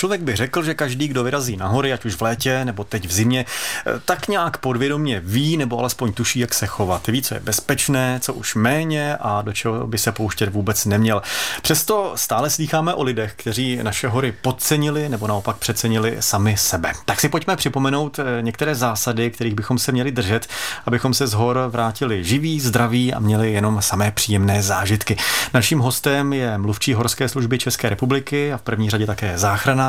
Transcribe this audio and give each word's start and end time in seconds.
člověk 0.00 0.22
by 0.22 0.36
řekl, 0.36 0.62
že 0.62 0.74
každý, 0.74 1.08
kdo 1.08 1.24
vyrazí 1.24 1.56
na 1.56 1.68
hory, 1.68 1.92
ať 1.92 2.04
už 2.04 2.14
v 2.14 2.22
létě 2.22 2.64
nebo 2.64 2.84
teď 2.84 3.06
v 3.06 3.12
zimě, 3.12 3.44
eh, 3.86 4.00
tak 4.04 4.28
nějak 4.28 4.56
podvědomě 4.56 5.20
ví 5.24 5.56
nebo 5.56 5.78
alespoň 5.78 6.12
tuší, 6.12 6.40
jak 6.40 6.54
se 6.54 6.66
chovat. 6.66 7.06
Ví, 7.06 7.22
co 7.22 7.34
je 7.34 7.40
bezpečné, 7.40 8.18
co 8.22 8.34
už 8.34 8.54
méně 8.54 9.16
a 9.20 9.42
do 9.42 9.52
čeho 9.52 9.86
by 9.86 9.98
se 9.98 10.12
pouštět 10.12 10.48
vůbec 10.52 10.84
neměl. 10.86 11.22
Přesto 11.62 12.12
stále 12.16 12.50
slýcháme 12.50 12.94
o 12.94 13.02
lidech, 13.02 13.32
kteří 13.36 13.78
naše 13.82 14.08
hory 14.08 14.32
podcenili 14.32 15.08
nebo 15.08 15.26
naopak 15.26 15.56
přecenili 15.56 16.16
sami 16.20 16.56
sebe. 16.56 16.92
Tak 17.04 17.20
si 17.20 17.28
pojďme 17.28 17.56
připomenout 17.56 18.18
eh, 18.18 18.42
některé 18.42 18.74
zásady, 18.74 19.30
kterých 19.30 19.54
bychom 19.54 19.78
se 19.78 19.92
měli 19.92 20.10
držet, 20.10 20.46
abychom 20.86 21.14
se 21.14 21.26
z 21.26 21.32
hor 21.32 21.58
vrátili 21.68 22.24
živí, 22.24 22.60
zdraví 22.60 23.14
a 23.14 23.18
měli 23.18 23.52
jenom 23.52 23.82
samé 23.82 24.10
příjemné 24.10 24.62
zážitky. 24.62 25.16
Naším 25.54 25.78
hostem 25.78 26.32
je 26.32 26.58
mluvčí 26.58 26.94
Horské 26.94 27.28
služby 27.28 27.58
České 27.58 27.88
republiky 27.88 28.52
a 28.52 28.56
v 28.56 28.62
první 28.62 28.90
řadě 28.90 29.06
také 29.06 29.38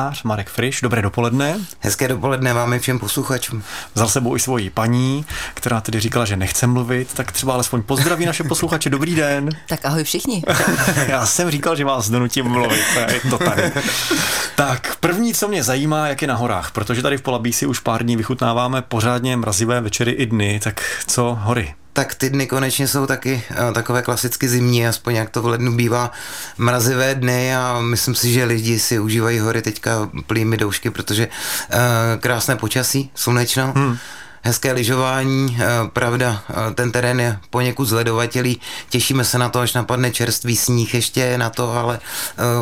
záchranář 0.02 0.22
Marek 0.22 0.50
Friš. 0.50 0.80
Dobré 0.80 1.02
dopoledne. 1.02 1.58
Hezké 1.80 2.08
dopoledne 2.08 2.52
vám 2.52 2.72
i 2.72 2.78
všem 2.78 2.98
posluchačům. 2.98 3.62
Vzal 3.94 4.08
sebou 4.08 4.36
i 4.36 4.40
svoji 4.40 4.70
paní, 4.70 5.24
která 5.54 5.80
tedy 5.80 6.00
říkala, 6.00 6.24
že 6.24 6.36
nechce 6.36 6.66
mluvit, 6.66 7.14
tak 7.14 7.32
třeba 7.32 7.54
alespoň 7.54 7.82
pozdraví 7.82 8.26
naše 8.26 8.44
posluchače. 8.44 8.90
Dobrý 8.90 9.14
den. 9.14 9.48
Tak 9.68 9.84
ahoj 9.84 10.04
všichni. 10.04 10.42
Já 11.06 11.26
jsem 11.26 11.50
říkal, 11.50 11.76
že 11.76 11.84
vás 11.84 12.10
donutím 12.10 12.46
mluvit. 12.46 12.84
Je 13.12 13.30
to 13.30 13.38
tady. 13.38 13.72
tak, 14.56 14.96
první, 15.00 15.34
co 15.34 15.48
mě 15.48 15.62
zajímá, 15.62 16.08
jak 16.08 16.22
je 16.22 16.28
na 16.28 16.34
horách, 16.34 16.70
protože 16.70 17.02
tady 17.02 17.18
v 17.18 17.22
Polabísi 17.22 17.66
už 17.66 17.78
pár 17.78 18.02
dní 18.02 18.16
vychutnáváme 18.16 18.82
pořádně 18.82 19.36
mrazivé 19.36 19.80
večery 19.80 20.10
i 20.10 20.26
dny, 20.26 20.60
tak 20.64 21.02
co 21.06 21.38
hory? 21.40 21.74
Tak 21.92 22.14
ty 22.14 22.30
dny 22.30 22.46
konečně 22.46 22.88
jsou 22.88 23.06
taky 23.06 23.42
uh, 23.50 23.72
takové 23.72 24.02
klasicky 24.02 24.48
zimní, 24.48 24.86
aspoň 24.86 25.14
jak 25.14 25.30
to 25.30 25.42
v 25.42 25.46
lednu 25.46 25.76
bývá, 25.76 26.10
mrazivé 26.58 27.14
dny 27.14 27.56
a 27.56 27.80
myslím 27.80 28.14
si, 28.14 28.32
že 28.32 28.44
lidi 28.44 28.78
si 28.78 28.98
užívají 28.98 29.38
hory 29.38 29.62
teďka 29.62 30.10
plnými 30.26 30.56
doušky, 30.56 30.90
protože 30.90 31.28
uh, 31.28 31.78
krásné 32.20 32.56
počasí, 32.56 33.10
slunečno, 33.14 33.72
hmm 33.76 33.96
hezké 34.42 34.72
lyžování, 34.72 35.58
pravda, 35.92 36.42
ten 36.74 36.92
terén 36.92 37.20
je 37.20 37.38
poněkud 37.50 37.84
zledovatělý, 37.84 38.60
těšíme 38.88 39.24
se 39.24 39.38
na 39.38 39.48
to, 39.48 39.60
až 39.60 39.74
napadne 39.74 40.10
čerstvý 40.10 40.56
sníh 40.56 40.94
ještě 40.94 41.38
na 41.38 41.50
to, 41.50 41.72
ale 41.72 42.00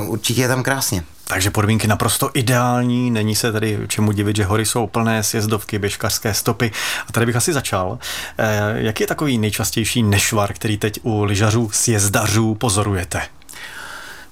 určitě 0.06 0.42
je 0.42 0.48
tam 0.48 0.62
krásně. 0.62 1.04
Takže 1.30 1.50
podmínky 1.50 1.86
naprosto 1.86 2.30
ideální, 2.34 3.10
není 3.10 3.36
se 3.36 3.52
tady 3.52 3.78
čemu 3.86 4.12
divit, 4.12 4.36
že 4.36 4.44
hory 4.44 4.66
jsou 4.66 4.86
plné 4.86 5.22
sjezdovky, 5.22 5.78
běžkařské 5.78 6.34
stopy. 6.34 6.70
A 7.08 7.12
tady 7.12 7.26
bych 7.26 7.36
asi 7.36 7.52
začal. 7.52 7.98
Eh, 8.38 8.72
jaký 8.74 9.02
je 9.02 9.06
takový 9.06 9.38
nejčastější 9.38 10.02
nešvar, 10.02 10.52
který 10.52 10.78
teď 10.78 11.00
u 11.02 11.24
lyžařů, 11.24 11.70
sjezdařů 11.72 12.54
pozorujete? 12.54 13.22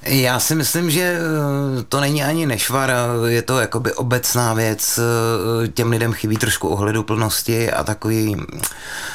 Já 0.02 0.40
si 0.40 0.54
myslím, 0.54 0.90
že 0.90 1.00
eh, 1.00 1.82
to 1.88 2.00
není 2.00 2.22
ani 2.24 2.46
nešvar, 2.46 2.92
je 3.26 3.42
to 3.42 3.60
jakoby 3.60 3.92
obecná 3.92 4.54
věc, 4.54 4.98
eh, 4.98 5.68
těm 5.68 5.90
lidem 5.90 6.12
chybí 6.12 6.36
trošku 6.36 6.68
ohleduplnosti 6.68 7.70
a 7.70 7.84
takový 7.84 8.36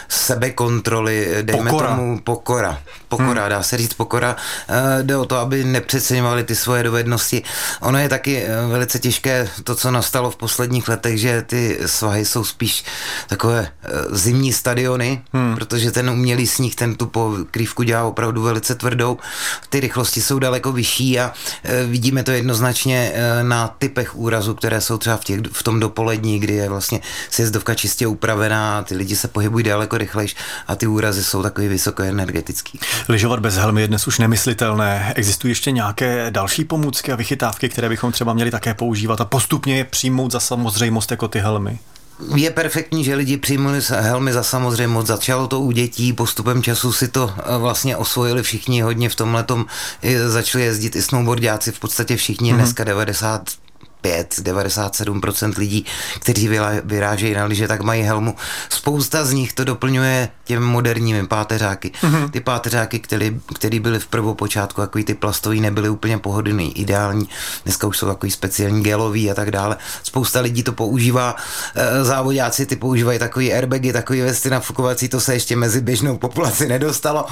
sebekontroly, 0.10 1.28
dejme 1.42 1.72
pokora. 1.72 1.90
tomu 1.90 2.20
pokora. 2.20 2.80
Pokora, 3.08 3.42
hmm. 3.42 3.50
dá 3.50 3.64
se 3.64 3.78
říct 3.78 3.94
pokora. 3.94 4.36
Eh, 4.70 5.04
jde 5.04 5.18
o 5.18 5.26
to, 5.26 5.38
aby 5.38 5.64
nepřeceňovali 5.64 6.44
ty 6.44 6.56
svoje 6.56 6.84
dovednosti. 6.84 7.44
Ono 7.82 7.98
je 7.98 8.10
taky 8.10 8.46
velice 8.68 9.00
těžké 9.00 9.50
to, 9.64 9.76
co 9.76 9.92
nastalo 9.92 10.32
v 10.32 10.36
posledních 10.36 10.88
letech, 10.88 11.20
že 11.20 11.42
ty 11.42 11.80
svahy 11.86 12.26
jsou 12.26 12.44
spíš 12.44 12.84
takové 13.28 13.68
zimní 14.12 14.54
stadiony, 14.54 15.22
hmm. 15.34 15.56
protože 15.56 15.92
ten 15.92 16.10
umělý 16.10 16.48
sníh, 16.48 16.76
ten 16.76 16.96
tu 16.96 17.06
pokrývku 17.06 17.84
dělá 17.84 18.04
opravdu 18.04 18.42
velice 18.42 18.76
tvrdou. 18.76 19.18
Ty 19.70 19.80
rychlosti 19.80 20.22
jsou 20.22 20.40
daleko 20.40 20.73
vyšší 20.74 21.20
a 21.20 21.34
e, 21.64 21.84
vidíme 21.86 22.24
to 22.24 22.32
jednoznačně 22.32 23.12
e, 23.16 23.44
na 23.44 23.68
typech 23.68 24.16
úrazu, 24.16 24.54
které 24.56 24.82
jsou 24.82 24.98
třeba 24.98 25.18
v, 25.18 25.24
těch, 25.24 25.40
v 25.52 25.64
tom 25.64 25.80
dopolední, 25.80 26.40
kdy 26.40 26.54
je 26.54 26.70
vlastně 26.70 27.00
sjezdovka 27.30 27.76
čistě 27.76 28.08
upravená, 28.08 28.84
ty 28.84 28.96
lidi 28.96 29.16
se 29.16 29.28
pohybují 29.28 29.64
daleko 29.64 29.98
rychlejš 29.98 30.36
a 30.68 30.76
ty 30.76 30.88
úrazy 30.88 31.24
jsou 31.24 31.44
takový 31.44 31.68
vysokoenergetický. 31.68 32.80
Lyžovat 33.10 33.40
bez 33.40 33.56
helmy 33.56 33.82
je 33.82 33.88
dnes 33.88 34.08
už 34.08 34.20
nemyslitelné. 34.20 35.14
Existují 35.16 35.52
ještě 35.52 35.72
nějaké 35.72 36.28
další 36.30 36.64
pomůcky 36.66 37.12
a 37.12 37.16
vychytávky, 37.16 37.70
které 37.70 37.90
bychom 37.90 38.12
třeba 38.12 38.34
měli 38.34 38.52
také 38.52 38.74
používat 38.74 39.22
a 39.22 39.26
postupně 39.26 39.78
je 39.78 39.84
přijmout 39.84 40.32
za 40.32 40.40
samozřejmost 40.40 41.12
jako 41.12 41.28
ty 41.28 41.40
helmy? 41.40 41.80
Je 42.36 42.52
perfektní, 42.52 43.04
že 43.04 43.16
lidi 43.16 43.38
přijmuli 43.38 43.82
helmy 43.90 44.34
za 44.34 44.44
samozřejmost. 44.44 45.08
Začalo 45.08 45.48
to 45.48 45.60
u 45.60 45.72
dětí, 45.72 46.14
postupem 46.14 46.64
času 46.64 46.94
si 46.94 47.08
to 47.08 47.34
eh, 47.38 47.58
vlastně 47.58 47.98
osvojili 47.98 48.44
všichni 48.44 48.82
hodně 48.82 49.10
v 49.10 49.16
tomhle 49.16 49.44
začali 50.28 50.64
jezdit 50.64 50.96
i 50.96 51.02
snowboardiáci, 51.02 51.72
v 51.72 51.80
podstatě 51.80 52.16
všichni, 52.16 52.52
mm-hmm. 52.52 52.56
dneska 52.56 52.84
90 52.84 53.42
95-97% 54.04 55.58
lidí, 55.58 55.86
kteří 56.20 56.50
vyrážejí 56.84 57.34
na 57.34 57.46
lyže, 57.46 57.68
tak 57.68 57.82
mají 57.82 58.02
helmu. 58.02 58.36
Spousta 58.70 59.26
z 59.26 59.34
nich 59.34 59.54
to 59.54 59.64
doplňuje 59.64 60.30
těmi 60.44 60.66
moderními 60.66 61.28
páteřáky. 61.28 61.92
Mm-hmm. 62.02 62.30
Ty 62.30 62.40
páteřáky, 62.40 63.00
který, 63.00 63.42
který 63.56 63.80
byly 63.80 64.00
v 64.00 64.08
prvopočátku, 64.08 64.82
takový 64.82 65.04
ty 65.04 65.14
plastový, 65.14 65.62
nebyly 65.62 65.90
úplně 65.90 66.18
pohodlný, 66.18 66.80
ideální. 66.80 67.30
Dneska 67.64 67.88
už 67.88 67.98
jsou 67.98 68.08
takový 68.08 68.32
speciální 68.32 68.84
gelový 68.84 69.32
a 69.32 69.34
tak 69.34 69.52
dále. 69.52 69.78
Spousta 70.04 70.40
lidí 70.40 70.64
to 70.64 70.72
používá. 70.72 71.36
E, 71.76 72.04
závodáci 72.04 72.66
ty 72.66 72.76
používají 72.76 73.20
takový 73.20 73.54
airbagy, 73.54 73.94
takový 73.94 74.22
vesty 74.22 74.50
nafukovací, 74.50 75.10
to 75.10 75.22
se 75.22 75.34
ještě 75.34 75.56
mezi 75.56 75.82
běžnou 75.82 76.18
populaci 76.18 76.68
nedostalo. 76.68 77.26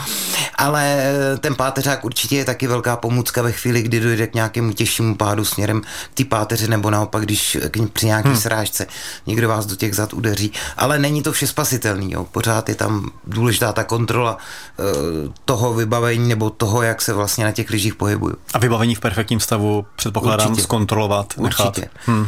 Ale 0.56 0.84
e, 0.84 1.38
ten 1.38 1.56
páteřák 1.56 2.06
určitě 2.06 2.36
je 2.36 2.46
taky 2.46 2.68
velká 2.68 2.96
pomůcka 2.96 3.42
ve 3.42 3.52
chvíli, 3.52 3.82
kdy 3.82 4.00
dojde 4.00 4.28
k 4.28 4.34
nějakému 4.34 4.74
těžšímu 4.74 5.16
pádu 5.16 5.46
směrem 5.46 5.82
k 5.82 6.18
té 6.18 6.26
páteři 6.26 6.61
páteři 6.62 6.72
nebo 6.72 6.90
naopak, 6.90 7.24
když 7.24 7.58
při 7.94 8.06
nějaké 8.06 8.30
hmm. 8.30 8.38
srážce 8.38 8.88
někdo 9.28 9.50
vás 9.50 9.66
do 9.66 9.76
těch 9.76 9.96
zad 9.96 10.14
udeří. 10.14 10.52
Ale 10.78 11.00
není 11.00 11.24
to 11.24 11.32
vše 11.32 11.48
spasitelný. 11.48 12.12
Jo. 12.12 12.26
Pořád 12.32 12.70
je 12.70 12.76
tam 12.76 13.10
důležitá 13.28 13.74
ta 13.74 13.84
kontrola 13.84 14.38
uh, 14.38 15.34
toho 15.46 15.74
vybavení 15.74 16.30
nebo 16.30 16.50
toho, 16.50 16.82
jak 16.82 17.02
se 17.02 17.14
vlastně 17.14 17.46
na 17.46 17.52
těch 17.52 17.70
lyžích 17.70 17.96
pohybuju. 17.96 18.36
A 18.54 18.60
vybavení 18.60 18.96
v 18.96 19.00
perfektním 19.00 19.40
stavu 19.40 19.86
předpokládám 19.96 20.48
Určitě. 20.48 20.64
zkontrolovat. 20.64 21.38
Nechat. 21.38 21.68
Určitě. 21.68 21.90
Hmm. 22.06 22.28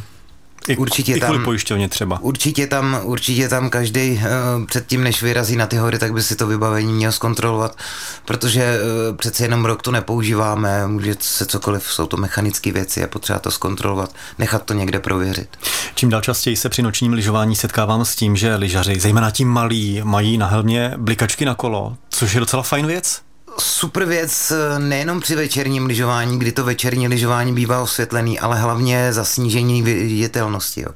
I, 0.67 0.77
určitě 0.77 1.13
i 1.13 1.19
tam, 1.19 1.43
pojišťovně 1.43 1.89
třeba. 1.89 2.19
Určitě 2.19 2.67
tam, 2.67 2.99
určitě 3.03 3.49
tam 3.49 3.69
každý 3.69 4.11
uh, 4.11 4.65
předtím, 4.65 5.03
než 5.03 5.23
vyrazí 5.23 5.55
na 5.55 5.67
ty 5.67 5.77
hory, 5.77 5.99
tak 5.99 6.13
by 6.13 6.23
si 6.23 6.35
to 6.35 6.47
vybavení 6.47 6.93
měl 6.93 7.11
zkontrolovat, 7.11 7.77
protože 8.25 8.79
uh, 9.09 9.17
přece 9.17 9.43
jenom 9.43 9.65
rok 9.65 9.81
to 9.81 9.91
nepoužíváme, 9.91 10.87
může 10.87 11.15
se 11.19 11.45
cokoliv, 11.45 11.83
jsou 11.83 12.05
to 12.05 12.17
mechanické 12.17 12.71
věci, 12.71 12.99
je 12.99 13.07
potřeba 13.07 13.39
to 13.39 13.51
zkontrolovat, 13.51 14.15
nechat 14.39 14.63
to 14.63 14.73
někde 14.73 14.99
prověřit. 14.99 15.49
Čím 15.95 16.09
dál 16.09 16.21
častěji 16.21 16.55
se 16.55 16.69
při 16.69 16.81
nočním 16.81 17.13
lyžování 17.13 17.55
setkávám 17.55 18.05
s 18.05 18.15
tím, 18.15 18.35
že 18.35 18.55
lyžaři, 18.55 18.99
zejména 18.99 19.31
tím 19.31 19.47
malí, 19.47 20.01
mají 20.03 20.37
na 20.37 20.47
helmě 20.47 20.93
blikačky 20.97 21.45
na 21.45 21.55
kolo, 21.55 21.97
což 22.09 22.33
je 22.33 22.39
docela 22.39 22.63
fajn 22.63 22.87
věc 22.87 23.21
super 23.59 24.05
věc 24.05 24.51
eh, 24.51 24.79
nejenom 24.79 25.19
při 25.19 25.35
večerním 25.35 25.85
lyžování, 25.85 26.39
kdy 26.39 26.51
to 26.51 26.63
večerní 26.63 27.07
lyžování 27.07 27.53
bývá 27.53 27.81
osvětlený, 27.81 28.39
ale 28.39 28.59
hlavně 28.59 29.13
za 29.13 29.25
snížení 29.25 29.81
viditelnosti. 29.81 30.81
Jo. 30.81 30.89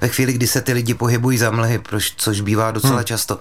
Ve 0.00 0.08
chvíli, 0.08 0.32
kdy 0.32 0.46
se 0.46 0.60
ty 0.60 0.72
lidi 0.72 0.94
pohybují 0.94 1.38
za 1.38 1.50
mlhy, 1.50 1.80
což 2.16 2.40
bývá 2.40 2.70
docela 2.70 2.96
hmm. 2.96 3.04
často, 3.04 3.38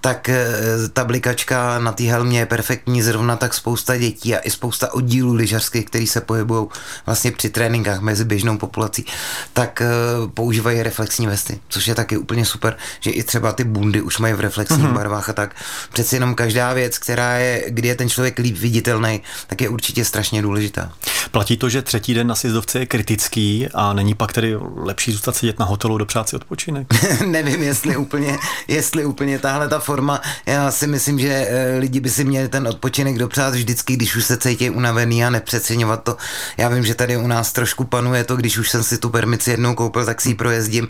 tak 0.00 0.28
eh, 0.28 0.46
ta 0.92 1.04
blikačka 1.04 1.78
na 1.78 1.92
té 1.92 2.04
helmě 2.04 2.38
je 2.38 2.46
perfektní, 2.46 3.02
zrovna 3.02 3.36
tak 3.36 3.54
spousta 3.54 3.96
dětí 3.96 4.34
a 4.34 4.38
i 4.38 4.50
spousta 4.50 4.94
oddílů 4.94 5.34
lyžařských, 5.34 5.86
který 5.86 6.06
se 6.06 6.20
pohybují 6.20 6.66
vlastně 7.06 7.32
při 7.32 7.50
tréninkách 7.50 8.00
mezi 8.00 8.24
běžnou 8.24 8.58
populací, 8.58 9.06
tak 9.52 9.82
eh, 9.82 9.86
používají 10.34 10.82
reflexní 10.82 11.26
vesty, 11.26 11.60
což 11.68 11.88
je 11.88 11.94
taky 11.94 12.16
úplně 12.16 12.44
super, 12.44 12.76
že 13.00 13.10
i 13.10 13.22
třeba 13.22 13.52
ty 13.52 13.64
bundy 13.64 14.02
už 14.02 14.18
mají 14.18 14.34
v 14.34 14.40
reflexních 14.40 14.84
hmm. 14.84 14.94
barvách 14.94 15.28
a 15.28 15.32
tak. 15.32 15.54
Přeci 15.92 16.16
jenom 16.16 16.34
každá 16.34 16.72
věc, 16.72 16.98
která 16.98 17.32
je, 17.32 17.64
kdy 17.68 17.88
je 17.88 17.94
ten 18.00 18.08
člověk 18.08 18.38
líp 18.38 18.58
viditelný, 18.58 19.20
tak 19.46 19.60
je 19.60 19.68
určitě 19.68 20.04
strašně 20.04 20.42
důležitá. 20.42 20.92
Platí 21.30 21.56
to, 21.56 21.68
že 21.68 21.82
třetí 21.82 22.14
den 22.14 22.26
na 22.26 22.34
sjezdovce 22.34 22.78
je 22.78 22.86
kritický 22.86 23.68
a 23.74 23.92
není 23.92 24.14
pak 24.14 24.32
tedy 24.32 24.56
lepší 24.76 25.12
zůstat 25.12 25.36
sedět 25.36 25.58
na 25.58 25.66
hotelu 25.66 25.98
do 25.98 26.06
práci 26.06 26.36
odpočinek? 26.36 26.86
Nevím, 27.26 27.62
jestli 27.62 27.96
úplně, 27.96 28.38
jestli 28.68 29.04
úplně 29.04 29.38
tahle 29.38 29.68
ta 29.68 29.78
forma, 29.78 30.20
já 30.46 30.70
si 30.70 30.86
myslím, 30.86 31.18
že 31.18 31.28
eh, 31.28 31.78
lidi 31.78 32.00
by 32.00 32.10
si 32.10 32.24
měli 32.24 32.48
ten 32.48 32.68
odpočinek 32.68 33.18
dopřát 33.18 33.54
vždycky, 33.54 33.96
když 33.96 34.16
už 34.16 34.24
se 34.24 34.36
cítí 34.36 34.70
unavený 34.70 35.24
a 35.24 35.30
nepřeceňovat 35.30 36.04
to. 36.04 36.16
Já 36.56 36.68
vím, 36.68 36.84
že 36.84 36.94
tady 36.94 37.16
u 37.16 37.26
nás 37.26 37.52
trošku 37.52 37.84
panuje 37.84 38.24
to, 38.24 38.36
když 38.36 38.58
už 38.58 38.70
jsem 38.70 38.82
si 38.82 38.98
tu 38.98 39.10
permici 39.10 39.50
jednou 39.50 39.74
koupil, 39.74 40.04
tak 40.04 40.20
si 40.20 40.28
ji 40.28 40.34
projezdím. 40.34 40.88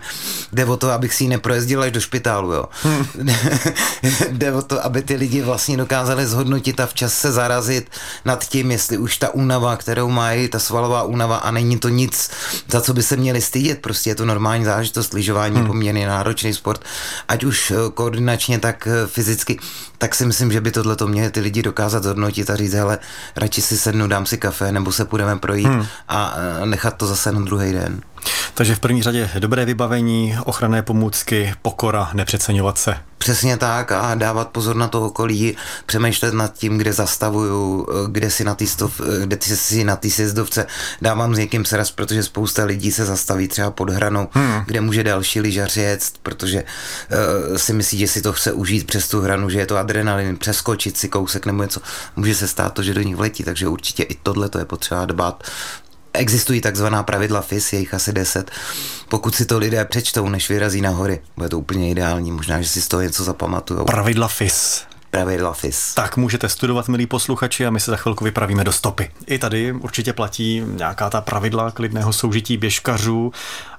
Jde 0.53 0.65
o 0.65 0.77
to, 0.77 0.91
abych 0.91 1.15
si 1.15 1.25
ji 1.25 1.29
neprojezdil 1.29 1.83
až 1.83 1.93
do 1.93 2.01
špitálu, 2.01 2.53
jo. 2.53 2.65
Hmm. 2.83 3.07
Jde 4.31 4.53
o 4.53 4.63
to, 4.63 4.85
aby 4.85 5.03
ty 5.03 5.17
lidi 5.17 5.43
vlastně 5.43 5.77
dokázali 5.77 6.27
zhodnotit 6.27 6.81
a 6.81 6.87
v 6.87 6.95
občas 7.01 7.19
se 7.19 7.33
zarazit 7.33 7.91
nad 8.25 8.45
tím, 8.45 8.71
jestli 8.71 8.99
už 8.99 9.17
ta 9.17 9.35
únava, 9.35 9.77
kterou 9.77 10.09
mají, 10.09 10.49
ta 10.49 10.59
svalová 10.59 11.03
únava 11.03 11.37
a 11.37 11.51
není 11.51 11.79
to 11.79 11.89
nic, 11.89 12.31
za 12.69 12.81
co 12.81 12.95
by 12.95 13.03
se 13.03 13.17
měli 13.17 13.41
stydět, 13.41 13.81
prostě 13.81 14.11
je 14.11 14.15
to 14.15 14.25
normální 14.27 14.65
záležitost, 14.65 15.15
lyžování 15.15 15.57
hmm. 15.57 15.67
poměrně 15.67 16.07
náročný 16.07 16.55
sport, 16.55 16.85
ať 17.29 17.45
už 17.45 17.71
eh, 17.71 17.75
koordinačně, 17.95 18.59
tak 18.59 18.89
eh, 18.91 19.07
fyzicky, 19.07 19.59
tak 19.99 20.15
si 20.15 20.27
myslím, 20.27 20.53
že 20.53 20.61
by 20.61 20.71
tohle 20.71 20.97
to 20.97 21.09
měli 21.09 21.31
ty 21.31 21.41
lidi 21.41 21.63
dokázat 21.63 22.03
zhodnotit 22.03 22.51
a 22.51 22.57
říct, 22.57 22.73
hele, 22.73 22.99
radši 23.37 23.63
si 23.63 23.79
sednu, 23.79 24.09
dám 24.09 24.27
si 24.27 24.37
kafe, 24.37 24.73
nebo 24.73 24.93
se 24.93 25.05
půjdeme 25.05 25.37
projít 25.37 25.67
hmm. 25.67 25.87
a 26.09 26.37
nechat 26.65 26.97
to 26.97 27.07
zase 27.07 27.33
na 27.33 27.41
druhý 27.41 27.73
den. 27.73 28.01
Takže 28.55 28.75
v 28.75 28.81
první 28.81 29.03
řadě 29.03 29.31
dobré 29.39 29.65
vybavení, 29.65 30.37
ochranné 30.45 30.83
pomůcky, 30.83 31.55
pokora, 31.63 32.11
nepřeceňovat 32.15 32.79
se. 32.79 32.97
Přesně 33.19 33.57
tak 33.57 33.93
a 33.93 34.15
dávat 34.15 34.49
pozor 34.49 34.77
na 34.77 34.89
to 34.89 35.07
okolí, 35.07 35.57
přemýšlet 35.87 36.35
nad 36.35 36.53
tím, 36.53 36.79
kde 36.79 36.93
zastavuju, 36.93 37.87
kde 38.09 38.31
si 38.31 38.45
na 38.45 38.55
ty, 38.55 38.67
stov, 38.67 39.01
kde 39.25 39.57
si 39.57 39.85
na 39.85 39.97
ty 39.97 40.11
sjezdovce 40.11 40.67
dávám 41.03 41.35
s 41.35 41.39
někým 41.39 41.65
sraz, 41.65 41.91
protože 41.91 42.23
spousta 42.23 42.65
lidí 42.65 42.93
se 42.93 43.05
zastaví 43.05 43.49
třeba 43.49 43.71
pod 43.71 43.91
hranou, 43.91 44.29
hmm. 44.33 44.63
kde 44.67 44.81
může 44.81 45.05
další 45.05 45.41
lyžař 45.41 45.77
jet, 45.77 46.11
protože 46.23 46.65
uh, 47.51 47.57
si 47.57 47.73
myslí, 47.73 47.99
že 47.99 48.09
si 48.09 48.23
to 48.23 48.33
chce 48.33 48.53
užít 48.53 48.87
přes 48.87 49.09
tu 49.09 49.21
hranu, 49.21 49.51
že 49.51 49.59
je 49.59 49.67
to 49.67 49.77
adrenalin, 49.77 50.37
přeskočit 50.37 50.97
si 50.97 51.09
kousek 51.09 51.47
nebo 51.47 51.63
něco. 51.63 51.81
Může 52.17 52.35
se 52.35 52.49
stát 52.49 52.75
to, 52.75 52.83
že 52.83 52.95
do 52.95 53.03
nich 53.03 53.17
vletí, 53.17 53.45
takže 53.45 53.69
určitě 53.69 54.03
i 54.03 54.15
tohle 54.15 54.49
to 54.49 54.59
je 54.59 54.65
potřeba 54.65 55.05
dbát 55.05 55.45
Existují 56.13 56.61
takzvaná 56.61 57.03
pravidla 57.03 57.41
FIS, 57.41 57.73
je 57.73 57.79
jich 57.79 57.95
asi 57.95 58.13
10. 58.13 58.51
Pokud 59.09 59.35
si 59.35 59.47
to 59.47 59.59
lidé 59.59 59.85
přečtou, 59.85 60.29
než 60.29 60.49
vyrazí 60.49 60.81
na 60.81 60.91
hory, 60.91 61.21
bude 61.37 61.49
to 61.49 61.59
úplně 61.59 61.91
ideální. 61.91 62.33
Možná, 62.33 62.63
že 62.63 62.69
si 62.69 62.83
z 62.83 62.89
toho 62.89 63.03
něco 63.03 63.25
zapamatujou. 63.25 63.85
Pravidla 63.85 64.29
FIS. 64.29 64.83
Pravidla 65.11 65.53
FIS. 65.53 65.95
Tak 65.95 66.17
můžete 66.17 66.49
studovat, 66.49 66.89
milí 66.89 67.07
posluchači, 67.07 67.67
a 67.67 67.71
my 67.71 67.81
se 67.81 67.91
za 67.91 67.97
chvilku 67.97 68.25
vypravíme 68.25 68.65
do 68.65 68.73
stopy. 68.73 69.11
I 69.27 69.39
tady 69.39 69.73
určitě 69.73 70.13
platí 70.13 70.63
nějaká 70.67 71.11
ta 71.11 71.21
pravidla 71.21 71.71
klidného 71.71 72.13
soužití 72.13 72.57
běžkařů 72.57 73.33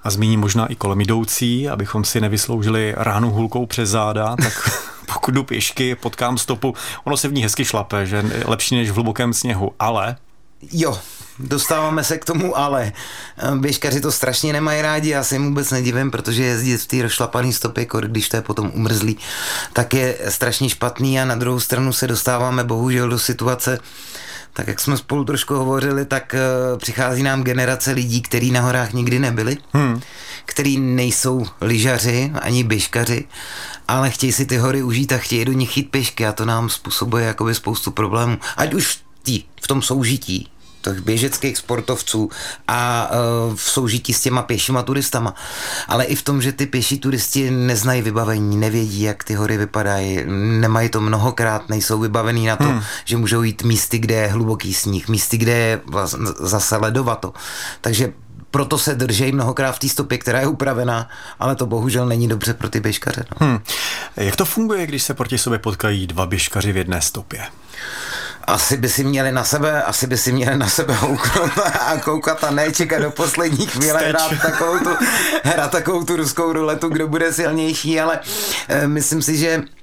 a 0.03 0.09
zmíním 0.09 0.39
možná 0.39 0.67
i 0.67 0.75
kolem 0.75 1.01
jdoucí, 1.01 1.69
abychom 1.69 2.03
si 2.03 2.21
nevysloužili 2.21 2.93
ránu 2.97 3.31
hulkou 3.31 3.65
přes 3.65 3.89
záda, 3.89 4.35
tak 4.35 4.69
pokud 5.13 5.33
jdu 5.33 5.43
pěšky, 5.43 5.95
potkám 5.95 6.37
stopu, 6.37 6.75
ono 7.03 7.17
se 7.17 7.27
v 7.27 7.33
ní 7.33 7.43
hezky 7.43 7.65
šlape, 7.65 8.05
že 8.05 8.23
lepší 8.45 8.75
než 8.75 8.89
v 8.89 8.93
hlubokém 8.93 9.33
sněhu, 9.33 9.71
ale 9.79 10.15
Jo, 10.71 10.99
dostáváme 11.41 12.03
se 12.03 12.17
k 12.17 12.25
tomu, 12.25 12.57
ale 12.57 12.91
eh, 13.37 13.55
běžkaři 13.55 14.01
to 14.01 14.11
strašně 14.11 14.53
nemají 14.53 14.81
rádi, 14.81 15.09
já 15.09 15.23
se 15.23 15.35
jim 15.35 15.45
vůbec 15.45 15.71
nedivím, 15.71 16.11
protože 16.11 16.43
jezdit 16.43 16.77
v 16.77 16.87
té 16.87 17.01
rozšlapané 17.01 17.53
stopě, 17.53 17.87
když 18.07 18.29
to 18.29 18.37
je 18.37 18.41
potom 18.41 18.71
umrzlý, 18.73 19.17
tak 19.73 19.93
je 19.93 20.17
strašně 20.29 20.69
špatný 20.69 21.19
a 21.19 21.25
na 21.25 21.35
druhou 21.35 21.59
stranu 21.59 21.93
se 21.93 22.07
dostáváme 22.07 22.63
bohužel 22.63 23.09
do 23.09 23.19
situace, 23.19 23.79
tak 24.53 24.67
jak 24.67 24.79
jsme 24.79 24.97
spolu 24.97 25.23
trošku 25.23 25.53
hovořili, 25.53 26.05
tak 26.05 26.35
uh, 26.73 26.77
přichází 26.77 27.23
nám 27.23 27.43
generace 27.43 27.91
lidí, 27.91 28.21
kteří 28.21 28.51
na 28.51 28.61
horách 28.61 28.93
nikdy 28.93 29.19
nebyli, 29.19 29.57
hmm. 29.73 30.01
který 30.45 30.79
nejsou 30.79 31.45
lyžaři 31.61 32.31
ani 32.41 32.63
běžkaři, 32.63 33.25
ale 33.87 34.09
chtějí 34.09 34.31
si 34.31 34.45
ty 34.45 34.57
hory 34.57 34.83
užít 34.83 35.11
a 35.11 35.17
chtějí 35.17 35.45
do 35.45 35.51
nich 35.51 35.77
jít 35.77 35.91
pěšky 35.91 36.25
a 36.25 36.31
to 36.31 36.45
nám 36.45 36.69
způsobuje 36.69 37.25
jakoby 37.25 37.55
spoustu 37.55 37.91
problémů. 37.91 38.37
Ať 38.57 38.73
už 38.73 38.99
tý, 39.23 39.43
v 39.63 39.67
tom 39.67 39.81
soužití, 39.81 40.49
běžeckých 40.87 41.57
sportovců 41.57 42.29
a 42.67 43.09
uh, 43.11 43.55
v 43.55 43.61
soužití 43.61 44.13
s 44.13 44.21
těma 44.21 44.41
pěšíma 44.41 44.83
turistama. 44.83 45.35
Ale 45.87 46.03
i 46.03 46.15
v 46.15 46.21
tom, 46.23 46.41
že 46.41 46.51
ty 46.51 46.65
pěší 46.65 46.99
turisti 46.99 47.51
neznají 47.51 48.01
vybavení, 48.01 48.57
nevědí, 48.57 49.01
jak 49.01 49.23
ty 49.23 49.33
hory 49.33 49.57
vypadají, 49.57 50.19
nemají 50.59 50.89
to 50.89 51.01
mnohokrát, 51.01 51.69
nejsou 51.69 51.99
vybavení 51.99 52.45
na 52.45 52.55
to, 52.55 52.63
hmm. 52.63 52.81
že 53.05 53.17
můžou 53.17 53.41
jít 53.41 53.63
místy, 53.63 53.99
kde 53.99 54.15
je 54.15 54.27
hluboký 54.27 54.73
sníh, 54.73 55.07
místy, 55.07 55.37
kde 55.37 55.51
je 55.51 55.81
zase 56.39 56.77
ledovato. 56.77 57.33
Takže 57.81 58.13
proto 58.51 58.77
se 58.77 58.95
drží 58.95 59.31
mnohokrát 59.31 59.71
v 59.71 59.79
té 59.79 59.89
stopě, 59.89 60.17
která 60.17 60.39
je 60.39 60.47
upravená, 60.47 61.09
ale 61.39 61.55
to 61.55 61.65
bohužel 61.65 62.05
není 62.05 62.27
dobře 62.27 62.53
pro 62.53 62.69
ty 62.69 62.79
běžkaře. 62.79 63.25
No. 63.31 63.47
Hmm. 63.47 63.59
Jak 64.17 64.35
to 64.35 64.45
funguje, 64.45 64.87
když 64.87 65.03
se 65.03 65.13
proti 65.13 65.37
sobě 65.37 65.59
potkají 65.59 66.07
dva 66.07 66.25
běžkaři 66.25 66.71
v 66.71 66.77
jedné 66.77 67.01
stopě? 67.01 67.41
Asi 68.47 68.77
by 68.77 68.89
si 68.89 69.03
měli 69.03 69.31
na 69.31 69.43
sebe, 69.43 69.83
asi 69.83 70.07
by 70.07 70.17
si 70.17 70.31
měli 70.31 70.57
na 70.57 70.67
sebe 70.67 70.93
houknout 70.93 71.51
a 71.87 71.97
koukat 71.97 72.43
a 72.43 72.51
ne 72.51 72.71
čekat 72.71 73.01
do 73.01 73.11
poslední 73.11 73.65
chvíle 73.65 73.99
hrát 73.99 74.31
takovou, 74.41 74.79
tu, 74.79 74.89
hrát 75.43 75.71
takovou 75.71 76.03
tu 76.03 76.15
ruskou 76.15 76.53
ruletu, 76.53 76.89
kdo 76.89 77.07
bude 77.07 77.33
silnější, 77.33 77.99
ale 77.99 78.19
e, 78.67 78.87
myslím 78.87 79.21
si, 79.21 79.37
že 79.37 79.63
Eh, 79.63 79.80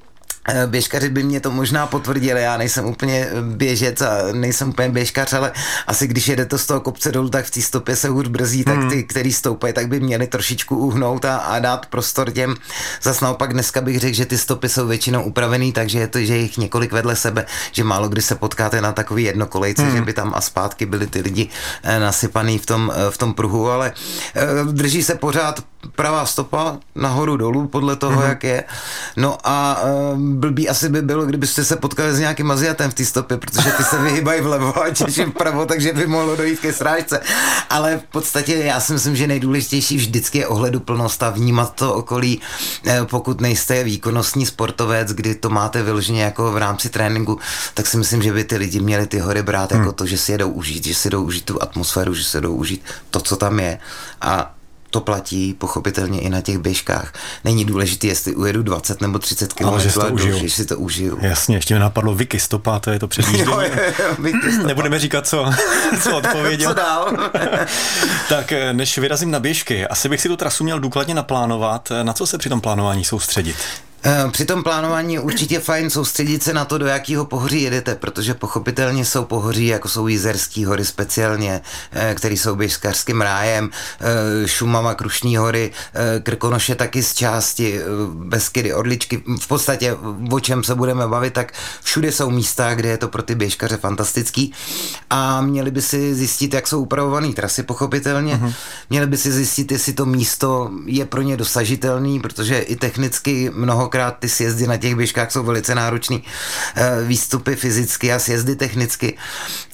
běžkaři 0.67 1.09
by 1.09 1.23
mě 1.23 1.41
to 1.41 1.51
možná 1.51 1.87
potvrdili, 1.87 2.43
já 2.43 2.57
nejsem 2.57 2.85
úplně 2.85 3.29
eh, 3.31 3.43
běžec 3.43 4.01
a 4.01 4.33
nejsem 4.33 4.69
úplně 4.69 4.89
běžkař, 4.89 5.33
ale 5.33 5.53
asi 5.87 6.07
když 6.07 6.29
jedete 6.29 6.59
z 6.59 6.67
toho 6.67 6.81
kopce 6.81 7.13
dolů, 7.13 7.29
tak 7.29 7.45
v 7.45 7.51
té 7.51 7.63
stopě 7.63 7.97
se 7.97 8.09
hůř 8.09 8.29
brzí, 8.29 8.65
tak 8.65 8.77
hmm. 8.77 8.91
ty, 8.91 9.05
který 9.05 9.33
stoupají, 9.33 9.73
tak 9.73 9.89
by 9.89 10.01
měli 10.01 10.27
trošičku 10.27 10.77
uhnout 10.77 11.25
a, 11.25 11.37
a 11.37 11.59
dát 11.59 11.87
prostor 11.87 12.31
těm. 12.31 12.55
Zas 13.03 13.21
naopak 13.21 13.53
dneska 13.53 13.81
bych 13.81 13.99
řekl, 13.99 14.17
že 14.17 14.27
ty 14.27 14.39
stopy 14.39 14.69
jsou 14.69 14.87
většinou 14.87 15.23
upravený, 15.23 15.73
takže 15.73 15.99
je 15.99 16.07
to, 16.07 16.21
že 16.21 16.37
jich 16.37 16.59
několik 16.59 16.93
vedle 16.93 17.17
sebe, 17.17 17.47
že 17.73 17.85
málo 17.85 18.09
kdy 18.09 18.23
se 18.23 18.35
potkáte 18.35 18.81
na 18.81 18.93
takový 18.93 19.25
jednokolejce, 19.25 19.83
hmm. 19.83 19.97
že 19.97 20.03
by 20.03 20.13
tam 20.13 20.33
a 20.35 20.41
zpátky 20.41 20.87
byli 20.87 21.07
ty 21.07 21.21
lidi 21.21 21.49
eh, 21.83 22.01
nasypaný 22.01 22.59
v 22.59 22.67
tom, 22.67 22.93
v 23.11 23.19
tom 23.19 23.35
pruhu, 23.35 23.71
ale 23.71 23.93
drží 24.73 25.03
se 25.03 25.15
pořád 25.15 25.63
pravá 25.95 26.27
stopa 26.27 26.79
nahoru 26.95 27.37
dolů 27.37 27.69
podle 27.69 27.97
toho, 27.97 28.17
hmm. 28.21 28.29
jak 28.29 28.45
je. 28.45 28.65
No 29.17 29.39
a 29.45 29.79
blbý 30.17 30.69
asi 30.69 30.89
by 30.89 31.03
bylo, 31.03 31.27
kdybyste 31.27 31.65
se 31.65 31.77
potkali 31.77 32.15
s 32.15 32.19
nějakým 32.19 32.51
Aziatem 32.51 32.91
v 32.91 32.95
té 32.95 33.05
stopě, 33.05 33.37
protože 33.37 33.71
ty 33.71 33.85
se 33.85 33.99
vyhýbají 34.03 34.41
vlevo 34.41 34.83
a 34.83 34.91
těží 34.91 35.23
vpravo, 35.23 35.67
takže 35.67 35.93
by 35.93 36.07
mohlo 36.07 36.37
dojít 36.37 36.61
ke 36.61 36.73
srážce. 36.73 37.21
Ale 37.71 37.99
v 37.99 38.03
podstatě 38.03 38.55
já 38.55 38.81
si 38.81 38.93
myslím, 38.93 39.17
že 39.17 39.27
nejdůležitější 39.27 39.97
vždycky 39.97 40.39
je 40.39 40.47
ohleduplnost 40.47 41.23
a 41.23 41.31
vnímat 41.31 41.75
to 41.75 41.95
okolí, 41.95 42.41
eh, 42.87 43.01
pokud 43.05 43.41
nejste 43.41 43.85
výkonnostní 43.85 44.47
sportovec, 44.47 45.13
kdy 45.13 45.35
to 45.35 45.51
máte 45.51 45.83
vyloženě 45.83 46.23
jako 46.23 46.53
v 46.53 46.57
rámci 46.57 46.89
tréninku, 46.89 47.39
tak 47.75 47.87
si 47.87 47.97
myslím, 47.97 48.23
že 48.23 48.33
by 48.33 48.45
ty 48.45 48.57
lidi 48.57 48.81
měli 48.81 49.07
ty 49.07 49.19
hory 49.19 49.43
brát 49.43 49.73
jako 49.73 49.85
hmm. 49.85 49.93
to, 49.93 50.07
že 50.07 50.19
si 50.19 50.33
je 50.33 50.39
jdou 50.39 50.49
užít, 50.49 50.85
že 50.85 50.95
si 50.95 51.11
jdou 51.11 51.23
užít 51.23 51.45
tu 51.45 51.63
atmosféru, 51.63 52.15
že 52.15 52.25
si 52.25 52.41
jdou 52.41 52.55
užít 52.55 52.83
to, 53.11 53.21
co 53.21 53.37
tam 53.37 53.61
je. 53.61 53.79
A 54.21 54.58
to 54.91 55.01
platí 55.01 55.55
pochopitelně 55.55 56.21
i 56.21 56.29
na 56.29 56.41
těch 56.41 56.59
běžkách. 56.59 57.13
Není 57.45 57.65
důležité, 57.65 58.07
jestli 58.07 58.35
ujedu 58.35 58.63
20 58.63 59.01
nebo 59.01 59.19
30 59.19 59.53
km, 59.53 59.67
ale 59.67 59.81
že 59.81 59.91
si 59.91 60.01
to, 60.01 60.09
užiju. 60.09 60.39
Že 60.39 60.51
si 60.51 60.65
to 60.67 60.79
užiju. 60.79 61.19
Jasně, 61.21 61.57
ještě 61.57 61.75
mi 61.75 61.81
napadlo 61.81 62.15
Vicky 62.15 62.41
stopa, 62.41 62.79
to 62.79 62.91
je 62.91 62.99
to 62.99 63.09
předjíždění. 63.09 63.53
Nebudeme 64.67 64.99
říkat, 64.99 65.27
co, 65.27 65.51
co 66.03 66.17
odpověděl. 66.17 66.71
co 66.71 66.75
dál? 66.75 67.31
tak 68.29 68.53
eh, 68.53 68.73
než 68.73 68.99
vyrazím 68.99 69.31
na 69.31 69.41
běžky, 69.41 69.87
asi 69.87 70.09
bych 70.09 70.21
si 70.21 70.29
tu 70.29 70.37
trasu 70.37 70.65
měl 70.65 70.81
důkladně 70.81 71.15
naplánovat. 71.15 71.89
Na 72.03 72.13
co 72.13 72.27
se 72.27 72.39
při 72.39 72.49
tom 72.49 72.61
plánování 72.61 73.05
soustředit? 73.05 73.57
Eh, 74.03 74.31
při 74.31 74.45
tom 74.45 74.63
plánování 74.63 75.15
je 75.15 75.21
určitě 75.21 75.61
fajn 75.61 75.91
soustředit 75.91 76.43
se 76.43 76.55
na 76.55 76.65
to, 76.65 76.79
do 76.79 76.87
jakého 76.87 77.25
pohoří 77.25 77.63
jedete, 77.63 77.95
protože 77.95 78.35
pochopitelně 78.35 79.05
jsou 79.05 79.25
pohoří, 79.25 79.67
jako 79.67 79.89
jsou 79.89 80.07
Jizerský 80.07 80.65
hory 80.65 80.85
speciálně, 80.85 81.61
eh, 81.93 82.15
které 82.15 82.35
jsou 82.35 82.57
běžkařským 82.57 83.21
rájem, 83.21 83.71
eh, 84.01 84.49
Šumava, 84.49 84.95
Krušní 84.95 85.37
hory, 85.37 85.71
Krkonoše 86.23 86.75
taky 86.75 87.03
z 87.03 87.15
části, 87.15 87.81
Beskydy, 88.15 88.75
Orličky, 88.75 89.23
v 89.41 89.49
podstatě 89.49 89.97
o 90.31 90.41
čem 90.41 90.65
se 90.65 90.75
budeme 90.75 91.07
bavit, 91.07 91.33
tak 91.33 91.53
všude 91.83 92.13
jsou 92.13 92.31
místa, 92.31 92.75
kde 92.75 92.89
je 92.89 92.99
to 92.99 93.09
pro 93.09 93.23
ty 93.23 93.35
běžkaře 93.35 93.77
fantastický. 93.77 94.53
A 95.11 95.41
měli 95.41 95.71
by 95.71 95.83
si 95.83 96.15
zjistit, 96.15 96.55
jak 96.55 96.67
jsou 96.69 96.81
upravované 96.81 97.33
trasy 97.33 97.63
pochopitelně, 97.63 98.35
uh-huh. 98.35 98.55
měli 98.91 99.07
by 99.07 99.17
si 99.17 99.33
zjistit, 99.33 99.73
jestli 99.73 99.93
to 99.93 100.07
místo 100.07 100.71
je 100.85 101.07
pro 101.07 101.23
ně 101.23 101.37
dosažitelný, 101.37 102.21
protože 102.21 102.59
i 102.59 102.77
technicky 102.77 103.51
mnoho 103.55 103.89
mnohokrát 103.99 104.19
ty 104.21 104.29
sjezdy 104.29 104.67
na 104.67 104.77
těch 104.77 104.95
běžkách 104.95 105.33
jsou 105.33 105.43
velice 105.43 105.75
náročný 105.75 106.25
eh, 106.75 107.05
výstupy 107.05 107.57
fyzicky 107.57 108.13
a 108.13 108.19
sjezdy 108.19 108.57
technicky, 108.57 109.19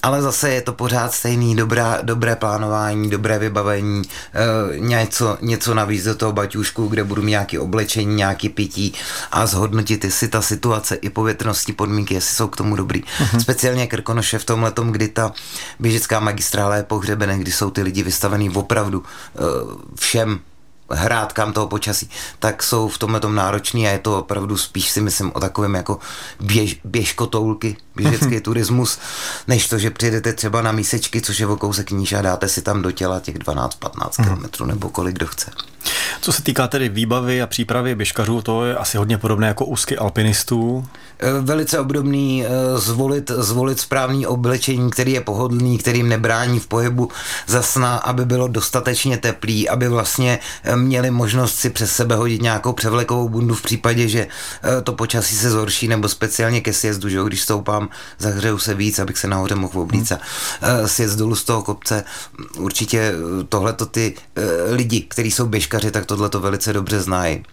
ale 0.03 0.21
zase 0.21 0.49
je 0.49 0.61
to 0.61 0.73
pořád 0.73 1.13
stejný, 1.13 1.55
dobrá, 1.55 1.99
dobré 2.01 2.35
plánování, 2.35 3.09
dobré 3.09 3.39
vybavení, 3.39 4.01
eh, 4.01 4.79
něco, 4.79 5.37
něco 5.41 5.73
navíc 5.73 6.03
do 6.03 6.15
toho 6.15 6.31
baťušku, 6.31 6.87
kde 6.87 7.03
budu 7.03 7.21
mít 7.21 7.31
nějaké 7.31 7.59
oblečení, 7.59 8.15
nějaké 8.15 8.49
pití 8.49 8.93
a 9.31 9.45
zhodnotit, 9.45 10.03
jestli 10.03 10.27
ta 10.27 10.41
situace 10.41 10.95
i 10.95 11.09
povětrnostní 11.09 11.73
podmínky, 11.73 12.13
jestli 12.13 12.35
jsou 12.35 12.47
k 12.47 12.57
tomu 12.57 12.75
dobrý. 12.75 13.03
Uh-huh. 13.03 13.39
Speciálně 13.39 13.87
Krkonoše 13.87 14.39
v 14.39 14.45
tom 14.45 14.63
letom, 14.63 14.91
kdy 14.91 15.07
ta 15.07 15.33
běžecká 15.79 16.19
magistrála 16.19 16.75
je 16.75 16.83
pohřebená, 16.83 17.37
kdy 17.37 17.51
jsou 17.51 17.69
ty 17.69 17.81
lidi 17.81 18.03
vystavený 18.03 18.49
opravdu 18.49 19.03
eh, 19.03 19.41
všem 19.95 20.39
hrátkám 20.89 21.53
toho 21.53 21.67
počasí, 21.67 22.09
tak 22.39 22.63
jsou 22.63 22.87
v 22.87 22.97
tomhle 22.97 23.19
tom 23.19 23.35
náročný 23.35 23.87
a 23.87 23.91
je 23.91 23.99
to 23.99 24.19
opravdu 24.19 24.57
spíš 24.57 24.89
si 24.89 25.01
myslím 25.01 25.31
o 25.35 25.39
takovém 25.39 25.75
jako 25.75 25.99
běž, 26.39 26.79
běžkotoulky, 26.83 27.77
běžecký 27.95 28.39
turismus, 28.41 28.99
než 29.47 29.67
to, 29.67 29.77
že 29.77 29.91
přijedete 29.91 30.33
třeba 30.33 30.61
na 30.61 30.71
mísečky, 30.71 31.21
což 31.21 31.39
je 31.39 31.47
o 31.47 31.57
kousek 31.57 31.91
níž 31.91 32.13
a 32.13 32.21
dáte 32.21 32.49
si 32.49 32.61
tam 32.61 32.81
do 32.81 32.91
těla 32.91 33.19
těch 33.19 33.35
12-15 33.35 34.49
km 34.55 34.67
nebo 34.67 34.89
kolik 34.89 35.15
kdo 35.15 35.27
chce. 35.27 35.51
Co 36.21 36.31
se 36.31 36.43
týká 36.43 36.67
tedy 36.67 36.89
výbavy 36.89 37.41
a 37.41 37.47
přípravy 37.47 37.95
běžkařů, 37.95 38.41
to 38.41 38.65
je 38.65 38.77
asi 38.77 38.97
hodně 38.97 39.17
podobné 39.17 39.47
jako 39.47 39.65
úzky 39.65 39.97
alpinistů. 39.97 40.87
Eh, 41.19 41.41
velice 41.41 41.79
obdobný 41.79 42.45
eh, 42.45 42.49
zvolit, 42.77 43.31
zvolit 43.37 43.79
správný 43.79 44.27
oblečení, 44.27 44.89
který 44.91 45.11
je 45.11 45.21
pohodlný, 45.21 45.77
kterým 45.77 46.09
nebrání 46.09 46.59
v 46.59 46.67
pohybu 46.67 47.09
za 47.47 47.61
sna, 47.61 47.95
aby 47.95 48.25
bylo 48.25 48.47
dostatečně 48.47 49.17
teplý, 49.17 49.69
aby 49.69 49.87
vlastně 49.87 50.39
eh, 50.63 50.74
měli 50.75 51.11
možnost 51.11 51.55
si 51.55 51.69
přes 51.69 51.91
sebe 51.91 52.15
hodit 52.15 52.41
nějakou 52.41 52.73
převlekovou 52.73 53.29
bundu 53.29 53.55
v 53.55 53.61
případě, 53.61 54.07
že 54.07 54.27
to 54.83 54.93
počasí 54.93 55.35
se 55.35 55.49
zhorší, 55.49 55.87
nebo 55.87 56.09
speciálně 56.09 56.61
ke 56.61 56.73
sjezdu, 56.73 57.09
že 57.09 57.19
když 57.27 57.41
stoupám, 57.41 57.89
zahřeju 58.17 58.57
se 58.57 58.73
víc, 58.73 58.99
abych 58.99 59.17
se 59.17 59.27
nahoře 59.27 59.55
mohl 59.55 59.79
oblíct 59.79 60.11
a 60.11 60.19
sjezd 60.85 61.17
dolů 61.17 61.35
z 61.35 61.43
toho 61.43 61.61
kopce. 61.61 62.03
Určitě 62.57 63.13
tohleto 63.49 63.85
ty 63.85 64.13
lidi, 64.71 65.01
kteří 65.01 65.31
jsou 65.31 65.45
běžkaři, 65.45 65.91
tak 65.91 66.05
tohle 66.05 66.29
to 66.29 66.39
velice 66.39 66.73
dobře 66.73 67.01
znají. 67.01 67.43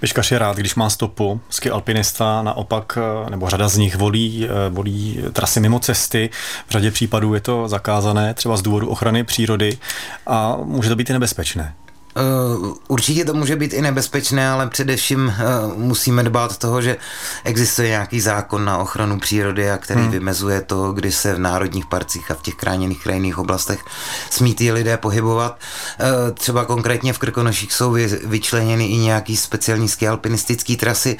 Běžkař 0.00 0.32
je 0.32 0.38
rád, 0.38 0.56
když 0.56 0.74
má 0.74 0.90
stopu, 0.90 1.40
ski 1.50 1.70
alpinista 1.70 2.42
naopak, 2.42 2.98
eh, 3.26 3.30
nebo 3.30 3.50
řada 3.50 3.68
z 3.68 3.76
nich 3.76 3.96
volí, 3.96 4.46
eh, 4.46 4.70
volí 4.70 5.22
trasy 5.32 5.60
mimo 5.60 5.78
cesty. 5.78 6.30
V 6.66 6.70
řadě 6.70 6.90
případů 6.90 7.34
je 7.34 7.40
to 7.40 7.68
zakázané, 7.68 8.34
třeba 8.34 8.56
z 8.56 8.62
důvodu 8.62 8.88
ochrany 8.88 9.24
přírody 9.24 9.78
a 10.26 10.56
může 10.64 10.88
to 10.88 10.96
být 10.96 11.10
i 11.10 11.12
nebezpečné. 11.12 11.74
Uh, 12.16 12.74
určitě 12.88 13.24
to 13.24 13.34
může 13.34 13.56
být 13.56 13.72
i 13.72 13.82
nebezpečné, 13.82 14.50
ale 14.50 14.66
především 14.66 15.26
uh, 15.26 15.78
musíme 15.78 16.22
dbát 16.22 16.58
toho, 16.58 16.82
že 16.82 16.96
existuje 17.44 17.88
nějaký 17.88 18.20
zákon 18.20 18.64
na 18.64 18.78
ochranu 18.78 19.20
přírody 19.20 19.70
a 19.70 19.78
který 19.78 20.00
hmm. 20.00 20.10
vymezuje 20.10 20.60
to, 20.60 20.92
kdy 20.92 21.12
se 21.12 21.34
v 21.34 21.38
národních 21.38 21.86
parcích 21.86 22.30
a 22.30 22.34
v 22.34 22.42
těch 22.42 22.54
chráněných 22.54 23.02
krajinných 23.02 23.38
oblastech 23.38 23.84
smí 24.30 24.54
ty 24.54 24.72
lidé 24.72 24.96
pohybovat. 24.96 25.58
Uh, 26.00 26.34
třeba 26.34 26.64
konkrétně 26.64 27.12
v 27.12 27.18
Krkonoších 27.18 27.72
jsou 27.72 27.96
vyčleněny 28.24 28.86
i 28.86 28.96
nějaký 28.96 29.36
speciální 29.36 29.88
ski 29.88 30.08
alpinistické 30.08 30.76
trasy 30.76 31.16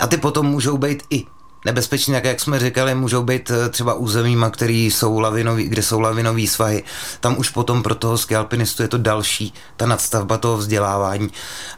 a 0.00 0.06
ty 0.06 0.16
potom 0.16 0.46
můžou 0.46 0.78
být 0.78 1.02
i 1.10 1.26
nebezpečné, 1.64 2.14
jak, 2.14 2.24
jak 2.24 2.40
jsme 2.40 2.58
říkali, 2.58 2.94
můžou 2.94 3.22
být 3.22 3.50
eh, 3.50 3.68
třeba 3.68 3.94
územíma, 3.94 4.50
který 4.50 4.90
jsou 4.90 5.18
lavinový, 5.18 5.68
kde 5.68 5.82
jsou 5.82 6.00
lavinový 6.00 6.46
svahy. 6.46 6.82
Tam 7.20 7.38
už 7.38 7.50
potom 7.50 7.82
pro 7.82 7.94
toho 7.94 8.18
skialpinistu 8.18 8.82
je 8.82 8.88
to 8.88 8.98
další, 8.98 9.54
ta 9.76 9.86
nadstavba 9.86 10.38
toho 10.38 10.56
vzdělávání. 10.56 11.30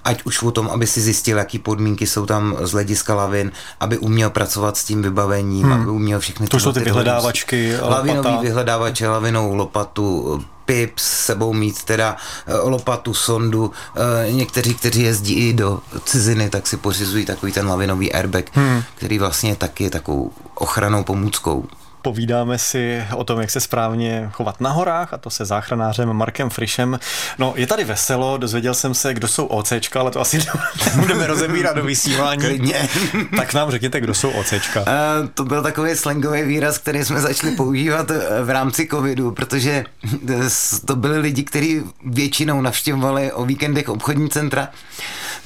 Ať 0.05 0.23
už 0.25 0.43
o 0.43 0.51
tom, 0.51 0.69
aby 0.69 0.87
si 0.87 1.01
zjistil, 1.01 1.39
jaký 1.39 1.59
podmínky 1.59 2.07
jsou 2.07 2.27
tam 2.27 2.57
z 2.61 2.73
hlediska 2.73 3.15
lavin, 3.15 3.53
aby 3.81 3.99
uměl 3.99 4.31
pracovat 4.31 4.77
s 4.77 4.85
tím 4.85 5.03
vybavením, 5.03 5.63
hmm. 5.63 5.73
aby 5.73 5.91
uměl 5.91 6.21
všechny 6.21 6.47
To 6.47 6.61
jsou 6.61 6.73
ty 6.73 6.81
vyhledávačky, 6.81 7.77
Lavinový 7.81 8.39
vyhledávače, 8.43 9.09
lavinou 9.09 9.55
lopatu, 9.55 10.41
pip 10.67 10.99
s 10.99 11.25
sebou 11.25 11.53
mít 11.53 11.83
teda 11.83 12.17
eh, 12.47 12.55
lopatu, 12.57 13.15
sondu. 13.15 13.73
Eh, 13.97 14.33
někteří, 14.33 14.75
kteří 14.75 15.03
jezdí 15.03 15.35
i 15.35 15.53
do 15.53 15.81
ciziny, 16.05 16.51
tak 16.51 16.67
si 16.67 16.77
pořizují 16.77 17.25
takový 17.25 17.53
ten 17.53 17.69
lavinový 17.69 18.13
airbag, 18.13 18.45
hmm. 18.53 18.83
který 18.95 19.19
vlastně 19.19 19.57
taky 19.57 19.85
je 19.85 19.91
takovou 19.91 20.33
ochranou 20.55 21.05
pomůckou. 21.05 21.65
Povídáme 22.07 22.59
si 22.59 23.05
o 23.15 23.25
tom, 23.25 23.41
jak 23.41 23.51
se 23.51 23.61
správně 23.61 24.31
chovat 24.33 24.61
na 24.61 24.71
horách, 24.71 25.15
a 25.15 25.19
to 25.19 25.31
se 25.31 25.45
záchranářem 25.45 26.13
Markem 26.13 26.51
Frišem. 26.51 26.99
No, 27.39 27.55
je 27.57 27.67
tady 27.67 27.85
veselo, 27.85 28.37
dozvěděl 28.37 28.75
jsem 28.75 28.95
se, 28.95 29.15
kdo 29.15 29.29
jsou 29.29 29.47
OCčka, 29.47 30.01
ale 30.01 30.11
to 30.11 30.21
asi 30.21 30.39
nebudeme 30.95 31.27
rozebírat 31.27 31.77
do 31.77 31.85
vysílání. 31.85 32.41
Klidně. 32.41 32.89
tak 33.37 33.55
nám 33.55 33.71
řekněte, 33.71 34.01
kdo 34.01 34.15
jsou 34.15 34.31
OCčka. 34.31 34.81
Uh, 34.81 34.87
to 35.35 35.45
byl 35.45 35.63
takový 35.63 35.95
slangový 35.95 36.43
výraz, 36.43 36.79
který 36.79 37.05
jsme 37.05 37.21
začali 37.21 37.57
používat 37.57 38.11
eh, 38.11 38.43
v 38.45 38.51
rámci 38.51 38.89
covidu, 38.91 39.31
protože 39.31 39.85
eh, 40.29 40.35
to 40.85 40.97
byli 40.97 41.19
lidi, 41.19 41.45
kteří 41.45 41.83
většinou 42.05 42.61
navštěvovali 42.61 43.33
o 43.33 43.45
víkendech 43.45 43.89
obchodní 43.89 44.31
centra. 44.31 44.69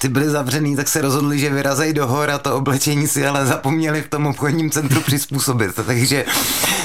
Ty 0.01 0.09
byli 0.09 0.31
zavřený, 0.31 0.77
tak 0.77 0.89
se 0.89 1.01
rozhodli, 1.01 1.39
že 1.39 1.51
vyrazejí 1.51 1.93
do 1.93 2.07
hor 2.07 2.31
a 2.31 2.39
to 2.39 2.57
oblečení 2.57 3.09
si 3.09 3.27
ale 3.27 3.47
zapomněli 3.47 4.03
v 4.03 4.09
tom 4.09 4.27
obchodním 4.27 4.71
centru 4.71 5.01
přizpůsobit. 5.01 5.71
Takže 5.87 6.25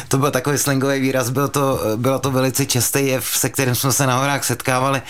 to 0.07 0.17
byl 0.17 0.31
takový 0.31 0.57
slangový 0.57 0.99
výraz, 0.99 1.29
byl 1.29 1.47
to, 1.47 1.79
bylo 1.95 2.19
to 2.19 2.31
velice 2.31 2.65
častý 2.65 3.07
jev, 3.07 3.25
se 3.25 3.49
kterým 3.49 3.75
jsme 3.75 3.91
se 3.91 4.07
na 4.07 4.17
horách 4.17 4.43
setkávali 4.43 5.01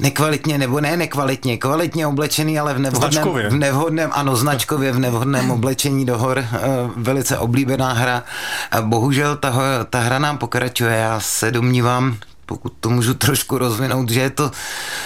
nekvalitně, 0.00 0.58
nebo 0.58 0.80
ne 0.80 0.96
nekvalitně, 0.96 1.58
kvalitně 1.58 2.06
oblečený, 2.06 2.58
ale 2.58 2.74
v 2.74 2.78
nevhodném, 2.78 3.28
v 3.50 3.54
nevhodném 3.54 4.10
ano, 4.12 4.36
značkově 4.36 4.92
v 4.92 4.98
nevhodném 4.98 5.50
oblečení 5.56 6.06
do 6.06 6.18
hor, 6.18 6.38
eh, 6.38 6.48
velice 6.96 7.38
oblíbená 7.38 7.92
hra. 7.92 8.22
Bohužel 8.80 9.36
ta, 9.36 9.54
ta 9.90 10.00
hra 10.00 10.18
nám 10.18 10.38
pokračuje, 10.38 10.96
já 10.96 11.20
se 11.20 11.50
domnívám, 11.50 12.16
pokud 12.52 12.72
to 12.80 12.90
můžu 12.90 13.14
trošku 13.14 13.58
rozvinout, 13.58 14.10
že 14.10 14.20
je 14.20 14.30
to 14.30 14.50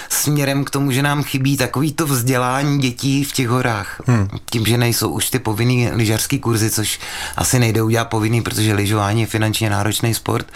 směrem 0.09 0.65
k 0.65 0.71
tomu, 0.71 0.91
že 0.91 1.03
nám 1.03 1.23
chybí 1.23 1.57
takový 1.57 1.93
to 1.93 2.07
vzdělání 2.07 2.79
dětí 2.79 3.25
v 3.25 3.33
těch 3.33 3.49
horách. 3.49 4.03
Hmm. 4.07 4.29
Tím, 4.51 4.67
že 4.67 4.79
nejsou 4.79 5.11
už 5.11 5.31
ty 5.31 5.39
povinný 5.39 5.89
lyžařský 5.93 6.39
kurzy, 6.39 6.71
což 6.71 7.01
asi 7.37 7.59
nejde 7.59 7.83
udělat 7.83 8.05
povinný, 8.05 8.43
protože 8.43 8.75
lyžování 8.75 9.21
je 9.21 9.27
finančně 9.27 9.71
náročný 9.71 10.15
sport. 10.15 10.47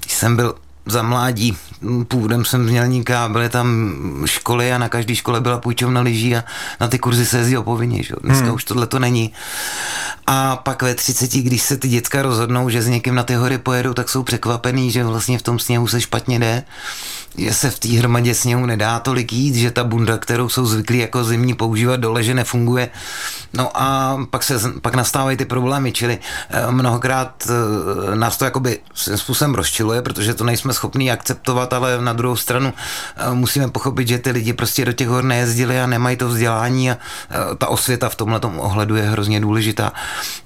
Když 0.00 0.14
jsem 0.14 0.36
byl 0.36 0.54
za 0.86 1.02
mládí. 1.02 1.56
Původem 2.08 2.44
jsem 2.44 2.68
z 2.68 2.70
Mělníka, 2.70 3.28
byly 3.28 3.48
tam 3.48 3.94
školy 4.24 4.72
a 4.72 4.78
na 4.78 4.88
každé 4.88 5.14
škole 5.14 5.40
byla 5.40 5.58
půjčovna 5.58 6.00
lyží 6.00 6.36
a 6.36 6.44
na 6.80 6.88
ty 6.88 6.98
kurzy 6.98 7.26
se 7.26 7.38
jezdí 7.38 7.56
povinně. 7.64 8.02
Že? 8.02 8.14
Dneska 8.22 8.46
hmm. 8.46 8.54
už 8.54 8.64
tohle 8.64 8.86
to 8.86 8.98
není. 8.98 9.32
A 10.26 10.56
pak 10.56 10.82
ve 10.82 10.94
30, 10.94 11.30
když 11.32 11.62
se 11.62 11.76
ty 11.76 11.88
děcka 11.88 12.22
rozhodnou, 12.22 12.68
že 12.68 12.82
s 12.82 12.88
někým 12.88 13.14
na 13.14 13.22
ty 13.22 13.34
hory 13.34 13.58
pojedou, 13.58 13.94
tak 13.94 14.08
jsou 14.08 14.22
překvapený, 14.22 14.90
že 14.90 15.04
vlastně 15.04 15.38
v 15.38 15.42
tom 15.42 15.58
sněhu 15.58 15.88
se 15.88 16.00
špatně 16.00 16.38
jde 16.38 16.64
že 17.38 17.54
se 17.54 17.70
v 17.70 17.78
té 17.78 17.88
hromadě 17.88 18.34
sněhu 18.34 18.66
nedá 18.66 19.00
tolik 19.00 19.32
jít, 19.32 19.54
že 19.54 19.70
ta 19.70 19.84
bunda, 19.84 20.18
kterou 20.18 20.48
jsou 20.48 20.66
zvyklí 20.66 20.98
jako 20.98 21.24
zimní 21.24 21.54
používat 21.54 22.00
dole, 22.00 22.22
že 22.22 22.34
nefunguje. 22.34 22.90
No 23.54 23.70
a 23.74 24.18
pak, 24.30 24.42
se, 24.42 24.54
pak 24.82 24.94
nastávají 24.94 25.36
ty 25.36 25.44
problémy, 25.44 25.92
čili 25.92 26.18
eh, 26.50 26.70
mnohokrát 26.70 27.48
eh, 28.12 28.16
nás 28.16 28.36
to 28.36 28.44
jakoby 28.44 28.78
svým 28.94 29.18
způsobem 29.18 29.54
rozčiluje, 29.54 30.02
protože 30.02 30.34
to 30.34 30.44
nejsme 30.44 30.72
schopni 30.72 31.10
akceptovat, 31.10 31.72
ale 31.76 32.02
na 32.02 32.12
druhou 32.12 32.36
stranu 32.36 32.74
eh, 33.16 33.34
musíme 33.34 33.68
pochopit, 33.68 34.08
že 34.08 34.18
ty 34.18 34.30
lidi 34.30 34.52
prostě 34.52 34.84
do 34.84 34.92
těch 34.92 35.08
hor 35.08 35.24
nejezdili 35.24 35.80
a 35.80 35.86
nemají 35.86 36.16
to 36.16 36.28
vzdělání 36.28 36.90
a 36.90 36.98
ta 37.58 37.68
osvěta 37.68 38.08
v 38.08 38.14
tomhle 38.14 38.40
ohledu 38.40 38.96
je 38.96 39.02
hrozně 39.02 39.40
důležitá. 39.40 39.92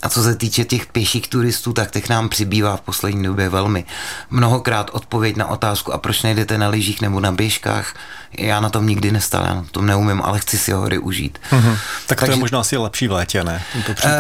A 0.03 0.09
co 0.09 0.23
se 0.23 0.35
týče 0.35 0.65
těch 0.65 0.87
pěších 0.87 1.29
turistů, 1.29 1.73
tak 1.73 1.91
těch 1.91 2.09
nám 2.09 2.29
přibývá 2.29 2.77
v 2.77 2.81
poslední 2.81 3.23
době 3.23 3.49
velmi. 3.49 3.85
Mnohokrát 4.31 4.91
odpověď 4.93 5.37
na 5.37 5.47
otázku, 5.47 5.93
a 5.93 5.99
proč 5.99 6.23
nejdete 6.23 6.59
na 6.59 6.69
lyžích 6.69 7.01
nebo 7.01 7.21
na 7.21 7.33
běžkách. 7.33 7.95
Já 8.39 8.61
na 8.61 8.71
tom 8.71 8.87
nikdy 8.87 9.13
nestal, 9.13 9.45
já 9.45 9.55
na 9.55 9.65
tom 9.71 9.87
neumím, 9.87 10.23
ale 10.23 10.39
chci 10.39 10.59
si 10.59 10.73
hory 10.73 10.99
užít. 10.99 11.39
Mm-hmm. 11.51 11.77
Tak 12.07 12.19
Takže, 12.19 12.27
to 12.27 12.33
je 12.33 12.41
možná 12.41 12.61
asi 12.61 12.77
lepší 12.77 13.09
v 13.09 13.13
létě, 13.13 13.45
ne? 13.45 13.63
E, 14.05 14.19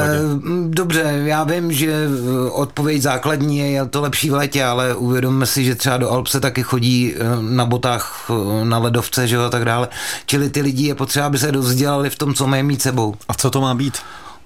dobře, 0.68 1.00
já 1.24 1.44
vím, 1.44 1.72
že 1.72 1.86
eh, 1.86 2.50
odpověď 2.50 3.02
základní 3.02 3.58
je, 3.58 3.70
je 3.70 3.86
to 3.86 4.00
lepší 4.00 4.30
v 4.30 4.34
létě, 4.34 4.64
ale 4.64 4.94
uvědomme 4.94 5.46
si, 5.46 5.64
že 5.64 5.74
třeba 5.74 5.96
do 5.96 6.10
Alp 6.10 6.26
se 6.26 6.40
taky 6.40 6.62
chodí 6.62 6.89
eh, 6.90 7.24
na 7.40 7.64
botách 7.64 8.30
na 8.64 8.78
ledovce, 8.78 9.28
že 9.28 9.36
jo, 9.36 9.42
a 9.42 9.50
tak 9.50 9.64
dále. 9.64 9.88
Čili 10.26 10.50
ty 10.50 10.60
lidi 10.60 10.86
je 10.86 10.94
potřeba, 10.94 11.26
aby 11.26 11.38
se 11.38 11.52
dozdělali 11.52 12.10
v 12.10 12.18
tom, 12.18 12.34
co 12.34 12.46
mají 12.46 12.62
mít 12.62 12.82
sebou. 12.82 13.14
A 13.28 13.34
co 13.34 13.50
to 13.50 13.60
má 13.60 13.74
být? 13.74 13.94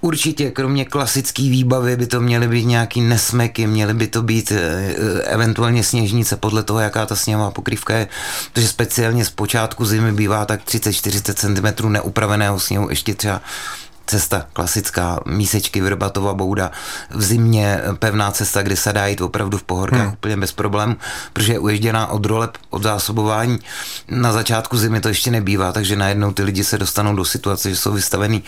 Určitě, 0.04 0.50
kromě 0.50 0.84
klasické 0.84 1.42
výbavy 1.42 1.96
by 1.96 2.06
to 2.06 2.20
měly 2.20 2.48
být 2.48 2.64
nějaký 2.64 3.00
nesmeky, 3.00 3.66
měly 3.66 3.94
by 3.94 4.06
to 4.06 4.22
být 4.22 4.52
e, 4.52 4.92
eventuálně 5.22 5.84
sněžnice 5.84 6.36
podle 6.36 6.62
toho, 6.62 6.80
jaká 6.80 7.06
ta 7.06 7.16
sněhová 7.16 7.50
pokrývka 7.50 7.94
je, 7.94 8.08
protože 8.52 8.68
speciálně 8.68 9.24
z 9.24 9.30
počátku 9.30 9.84
zimy 9.84 10.12
bývá 10.12 10.44
tak 10.44 10.64
30-40 10.64 11.76
cm 11.78 11.92
neupraveného 11.92 12.60
sněhu 12.60 12.90
ještě 12.90 13.14
třeba 13.14 13.40
cesta 14.06 14.46
klasická, 14.52 15.20
mísečky, 15.26 15.80
Vrbatova 15.80 16.34
bouda, 16.34 16.70
v 17.11 17.23
zimě 17.23 17.80
pevná 17.99 18.30
cesta, 18.30 18.62
kde 18.62 18.76
se 18.76 18.92
dá 18.92 19.06
jít 19.06 19.20
opravdu 19.20 19.58
v 19.58 19.62
pohorkách 19.62 20.00
hmm. 20.00 20.12
úplně 20.12 20.37
bez 20.37 20.52
problémů, 20.52 20.96
protože 21.32 21.52
je 21.52 21.58
uježděná 21.58 22.06
od 22.06 22.26
roleb, 22.26 22.58
od 22.70 22.82
zásobování. 22.82 23.58
Na 24.08 24.32
začátku 24.32 24.78
zimy 24.78 25.00
to 25.00 25.08
ještě 25.08 25.30
nebývá, 25.30 25.73
takže 25.73 25.96
najednou 25.96 26.32
ty 26.32 26.42
lidi 26.42 26.64
se 26.64 26.78
dostanou 26.78 27.16
do 27.16 27.25
situace, 27.25 27.70
že 27.70 27.76
jsou 27.76 27.92
vystavený 27.92 28.42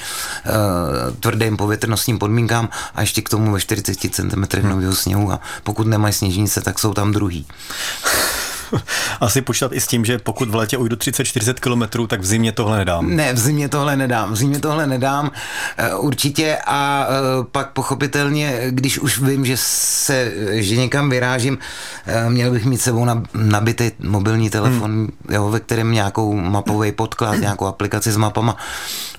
uh, 0.47 1.15
tvrdým 1.21 1.57
povětrnostním 1.57 2.19
podmínkám 2.19 2.69
a 2.95 3.01
ještě 3.01 3.23
k 3.23 3.29
tomu 3.29 3.53
ve 3.53 3.61
40 3.61 3.95
cm 4.15 4.45
hmm. 4.57 4.71
nového 4.71 4.95
sněhu 4.95 5.33
a 5.33 5.41
pokud 5.63 5.87
nemají 5.87 6.15
sněžnice, 6.15 6.61
tak 6.61 6.79
jsou 6.79 6.95
tam 6.95 7.13
druhý. 7.13 7.47
asi 9.21 9.43
počítat 9.43 9.73
i 9.73 9.81
s 9.81 9.87
tím, 9.87 10.05
že 10.05 10.19
pokud 10.19 10.51
v 10.51 10.55
létě 10.55 10.77
ujdu 10.77 10.97
30-40 10.97 11.55
km, 11.55 12.07
tak 12.07 12.21
v 12.21 12.27
zimě 12.27 12.53
tohle 12.53 12.79
nedám. 12.79 13.17
Ne, 13.17 13.33
v 13.33 13.39
zimě 13.39 13.69
tohle 13.69 13.97
nedám. 13.97 14.33
V 14.33 14.37
zimě 14.37 14.59
tohle 14.59 14.87
nedám 14.87 15.31
eh, 15.77 15.95
určitě 15.95 16.59
a 16.67 17.07
eh, 17.09 17.45
pak 17.53 17.71
pochopitelně, 17.71 18.61
když 18.69 18.99
už 18.99 19.19
vím, 19.21 19.45
že 19.45 19.57
se, 19.57 20.33
že 20.51 20.77
někam 20.77 21.11
vyrážím, 21.11 21.59
eh, 22.07 22.31
měl 22.31 22.51
bych 22.51 22.65
mít 22.65 22.81
sebou 22.81 23.07
nabitý 23.35 23.91
mobilní 23.99 24.51
telefon, 24.51 24.91
hmm. 24.91 25.09
jo, 25.31 25.51
ve 25.51 25.61
kterém 25.61 25.93
nějakou 25.93 26.35
mapový 26.35 26.93
podklad, 26.93 27.39
nějakou 27.39 27.67
aplikaci 27.67 28.13
s 28.13 28.17
mapama. 28.17 28.57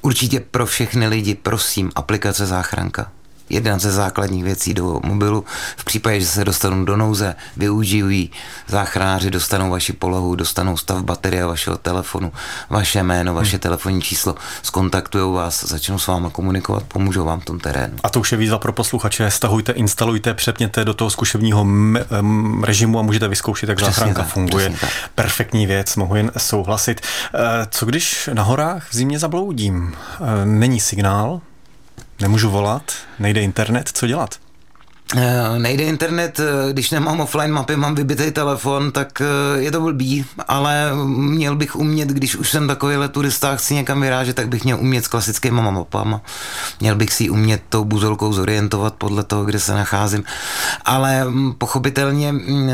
Určitě 0.01 0.39
pro 0.39 0.65
všechny 0.65 1.07
lidi, 1.07 1.35
prosím, 1.35 1.91
aplikace 1.95 2.45
záchranka. 2.45 3.11
Jedna 3.49 3.77
ze 3.77 3.91
základních 3.91 4.43
věcí 4.43 4.73
do 4.73 4.99
mobilu. 5.03 5.45
V 5.77 5.85
případě, 5.85 6.19
že 6.19 6.25
se 6.25 6.45
dostanou 6.45 6.85
do 6.85 6.97
nouze, 6.97 7.35
využijí 7.57 8.31
záchranáři, 8.67 9.31
dostanou 9.31 9.69
vaši 9.69 9.93
polohu, 9.93 10.35
dostanou 10.35 10.77
stav 10.77 11.03
baterie 11.03 11.45
vašeho 11.45 11.77
telefonu, 11.77 12.31
vaše 12.69 13.03
jméno, 13.03 13.33
vaše 13.33 13.51
hmm. 13.51 13.59
telefonní 13.59 14.01
číslo, 14.01 14.35
skontaktují 14.63 15.33
vás, 15.33 15.63
začnou 15.63 15.99
s 15.99 16.07
váma 16.07 16.29
komunikovat, 16.29 16.83
pomůžou 16.83 17.25
vám 17.25 17.39
v 17.39 17.45
tom 17.45 17.59
terénu. 17.59 17.97
A 18.03 18.09
to 18.09 18.19
už 18.19 18.31
je 18.31 18.37
výzva 18.37 18.57
pro 18.57 18.73
posluchače. 18.73 19.31
Stahujte, 19.31 19.71
instalujte, 19.71 20.33
přepněte 20.33 20.85
do 20.85 20.93
toho 20.93 21.09
zkušebního 21.09 21.65
režimu 22.63 22.99
a 22.99 23.01
můžete 23.01 23.27
vyzkoušet, 23.27 23.69
jak 23.69 23.79
záchranka 23.79 24.21
tak, 24.21 24.31
funguje. 24.31 24.73
Perfektní 25.15 25.67
věc, 25.67 25.95
mohu 25.95 26.15
jen 26.15 26.31
souhlasit. 26.37 27.01
Eh, 27.33 27.67
co 27.69 27.85
když 27.85 28.29
na 28.33 28.43
horách 28.43 28.89
v 28.89 28.95
zimě 28.95 29.19
zabloudím? 29.19 29.93
Eh, 29.93 30.45
není 30.45 30.79
signál, 30.79 31.41
Nemůžu 32.21 32.49
volat, 32.49 32.93
nejde 33.19 33.41
internet, 33.41 33.89
co 33.93 34.07
dělat? 34.07 34.39
Eh, 35.15 35.59
nejde 35.59 35.83
internet, 35.83 36.39
eh, 36.39 36.73
když 36.73 36.91
nemám 36.91 37.19
offline 37.19 37.51
mapy, 37.51 37.75
mám 37.75 37.95
vybitý 37.95 38.31
telefon, 38.31 38.91
tak 38.91 39.21
eh, 39.21 39.61
je 39.61 39.71
to 39.71 39.81
blbý, 39.81 40.25
ale 40.47 40.91
měl 41.05 41.55
bych 41.55 41.75
umět, 41.75 42.09
když 42.09 42.35
už 42.35 42.51
jsem 42.51 42.67
takovýhle 42.67 43.09
turista, 43.09 43.55
chci 43.55 43.73
někam 43.73 44.01
vyrážet, 44.01 44.35
tak 44.35 44.47
bych 44.47 44.63
měl 44.63 44.79
umět 44.79 45.05
s 45.05 45.07
klasickými 45.07 45.61
mapama. 45.61 46.21
Měl 46.79 46.95
bych 46.95 47.13
si 47.13 47.29
umět 47.29 47.61
tou 47.69 47.85
buzolkou 47.85 48.33
zorientovat 48.33 48.93
podle 48.93 49.23
toho, 49.23 49.45
kde 49.45 49.59
se 49.59 49.73
nacházím. 49.73 50.23
Ale 50.85 51.23
mm, 51.25 51.53
pochopitelně 51.53 52.31
mm, 52.31 52.71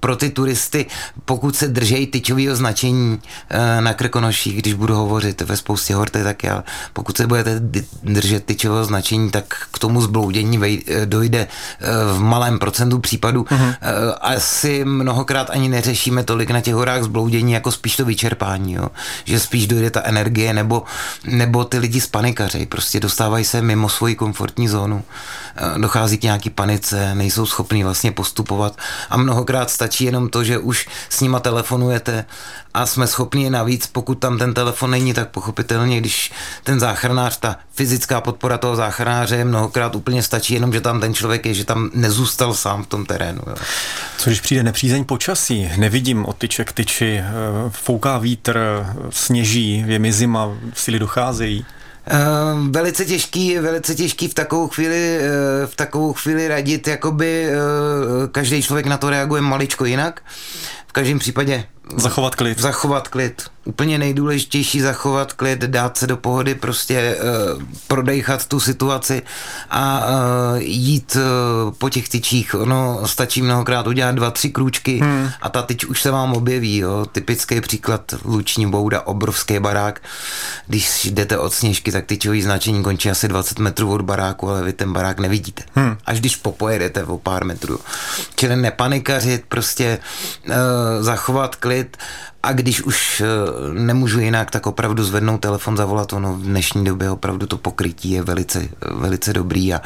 pro 0.00 0.16
ty 0.16 0.30
turisty, 0.30 0.86
pokud 1.24 1.56
se 1.56 1.68
držejí 1.68 2.06
tyčového 2.06 2.56
značení 2.56 3.18
na 3.80 3.94
Krkonoších, 3.94 4.58
když 4.58 4.74
budu 4.74 4.94
hovořit 4.94 5.40
ve 5.40 5.56
spoustě 5.56 5.94
hor, 5.94 6.10
to 6.10 6.18
je 6.18 6.24
taky, 6.24 6.48
ale 6.48 6.62
pokud 6.92 7.16
se 7.16 7.26
budete 7.26 7.60
držet 8.02 8.44
tyčového 8.44 8.84
značení, 8.84 9.30
tak 9.30 9.44
k 9.72 9.78
tomu 9.78 10.00
zbloudění 10.00 10.60
dojde 11.04 11.45
eh, 11.48 11.86
v 12.14 12.18
malém 12.18 12.58
procentu 12.58 12.98
případů. 12.98 13.42
Uh-huh. 13.42 13.74
Asi 14.20 14.84
mnohokrát 14.84 15.50
ani 15.50 15.68
neřešíme 15.68 16.24
tolik 16.24 16.50
na 16.50 16.60
těch 16.60 16.74
horách 16.74 17.02
zbloudění, 17.02 17.52
jako 17.52 17.72
spíš 17.72 17.96
to 17.96 18.04
vyčerpání, 18.04 18.72
jo? 18.72 18.88
že 19.24 19.40
spíš 19.40 19.66
dojde 19.66 19.90
ta 19.90 20.02
energie, 20.04 20.52
nebo, 20.52 20.82
nebo 21.24 21.64
ty 21.64 21.78
lidi 21.78 22.00
spanikařej, 22.00 22.66
prostě 22.66 23.00
dostávají 23.00 23.44
se 23.44 23.62
mimo 23.62 23.88
svoji 23.88 24.14
komfortní 24.14 24.68
zónu, 24.68 25.02
dochází 25.76 26.18
k 26.18 26.22
nějaký 26.22 26.50
panice, 26.50 27.14
nejsou 27.14 27.46
schopní 27.46 27.84
vlastně 27.84 28.12
postupovat 28.12 28.78
a 29.10 29.16
mnohokrát 29.16 29.70
stačí 29.70 30.04
jenom 30.04 30.28
to, 30.28 30.44
že 30.44 30.58
už 30.58 30.88
s 31.08 31.20
nima 31.20 31.40
telefonujete 31.40 32.24
a 32.74 32.86
jsme 32.86 33.06
schopni 33.06 33.50
navíc, 33.50 33.86
pokud 33.86 34.14
tam 34.14 34.38
ten 34.38 34.54
telefon 34.54 34.90
není, 34.90 35.14
tak 35.14 35.28
pochopitelně, 35.28 36.00
když 36.00 36.32
ten 36.64 36.80
záchranář, 36.80 37.38
ta 37.38 37.56
fyzická 37.74 38.20
podpora 38.20 38.58
toho 38.58 38.76
záchranáře 38.76 39.36
je 39.36 39.44
mnohokrát 39.44 39.94
úplně 39.94 40.22
stačí 40.22 40.54
jenom, 40.54 40.72
že 40.72 40.80
tam 40.80 41.00
ten 41.00 41.14
člověk 41.14 41.35
je, 41.46 41.54
že 41.54 41.64
tam 41.64 41.90
nezůstal 41.94 42.54
sám 42.54 42.82
v 42.82 42.86
tom 42.86 43.06
terénu. 43.06 43.40
Jo. 43.46 43.54
Co 44.18 44.30
když 44.30 44.40
přijde 44.40 44.62
nepřízeň 44.62 45.04
počasí, 45.04 45.70
nevidím 45.76 46.26
od 46.26 46.36
tyče 46.36 46.64
k 46.64 46.72
tyči, 46.72 47.18
eh, 47.18 47.24
fouká 47.70 48.18
vítr, 48.18 48.86
sněží, 49.10 49.84
je 49.86 49.98
mi 49.98 50.12
zima, 50.12 50.48
síly 50.74 50.98
docházejí? 50.98 51.66
Uh, 52.12 52.68
velice 52.68 53.04
těžký, 53.04 53.58
velice 53.58 53.94
těžký 53.94 54.28
v 54.28 54.34
takovou 54.34 54.68
chvíli, 54.68 55.18
uh, 55.18 55.66
v 55.66 55.76
takovou 55.76 56.12
chvíli 56.12 56.48
radit, 56.48 56.88
jakoby 56.88 57.48
uh, 57.48 58.26
každý 58.26 58.62
člověk 58.62 58.86
na 58.86 58.96
to 58.96 59.10
reaguje 59.10 59.42
maličko 59.42 59.84
jinak. 59.84 60.22
V 60.86 60.92
každém 60.92 61.18
případě 61.18 61.64
Zachovat 61.96 62.34
klid. 62.34 62.58
Zachovat 62.58 63.08
klid. 63.08 63.42
Úplně 63.66 63.98
nejdůležitější 63.98 64.80
zachovat 64.80 65.32
klid, 65.32 65.60
dát 65.60 65.98
se 65.98 66.06
do 66.06 66.16
pohody, 66.16 66.54
prostě 66.54 67.16
uh, 67.56 67.62
prodejchat 67.88 68.46
tu 68.46 68.60
situaci 68.60 69.22
a 69.70 70.06
uh, 70.06 70.58
jít 70.58 71.16
uh, 71.16 71.74
po 71.74 71.90
těch 71.90 72.08
tyčích. 72.08 72.54
Ono 72.54 73.00
stačí 73.04 73.42
mnohokrát 73.42 73.86
udělat 73.86 74.14
dva, 74.14 74.30
tři 74.30 74.50
krůčky 74.50 74.98
hmm. 74.98 75.30
a 75.42 75.48
ta 75.48 75.62
tyč 75.62 75.84
už 75.84 76.02
se 76.02 76.10
vám 76.10 76.32
objeví. 76.32 76.76
Jo. 76.76 77.06
Typický 77.12 77.60
příklad 77.60 78.14
Luční 78.24 78.70
bouda, 78.70 79.00
obrovský 79.00 79.58
barák. 79.58 80.00
Když 80.66 81.04
jdete 81.04 81.38
od 81.38 81.52
sněžky, 81.52 81.92
tak 81.92 82.06
tyčový 82.06 82.42
značení 82.42 82.82
končí 82.82 83.10
asi 83.10 83.28
20 83.28 83.58
metrů 83.58 83.92
od 83.92 84.02
baráku, 84.02 84.48
ale 84.48 84.62
vy 84.62 84.72
ten 84.72 84.92
barák 84.92 85.18
nevidíte. 85.18 85.62
Hmm. 85.74 85.96
Až 86.04 86.20
když 86.20 86.36
popojedete 86.36 87.04
o 87.04 87.18
pár 87.18 87.44
metrů. 87.44 87.80
Čili 88.36 88.56
nepanikařit, 88.56 89.44
prostě 89.48 89.98
uh, 90.48 90.54
zachovat 91.00 91.56
klid 91.56 91.96
a 92.46 92.52
když 92.52 92.82
už 92.82 93.20
eh, 93.20 93.26
nemůžu 93.74 94.20
jinak, 94.20 94.50
tak 94.50 94.66
opravdu 94.66 95.04
zvednout 95.04 95.40
telefon, 95.40 95.76
zavolat 95.76 96.12
ono 96.12 96.34
v 96.34 96.42
dnešní 96.42 96.84
době 96.84 97.10
opravdu 97.10 97.46
to 97.46 97.56
pokrytí 97.56 98.10
je 98.10 98.22
velice, 98.22 98.68
velice 98.94 99.32
dobrý 99.32 99.74
a, 99.74 99.80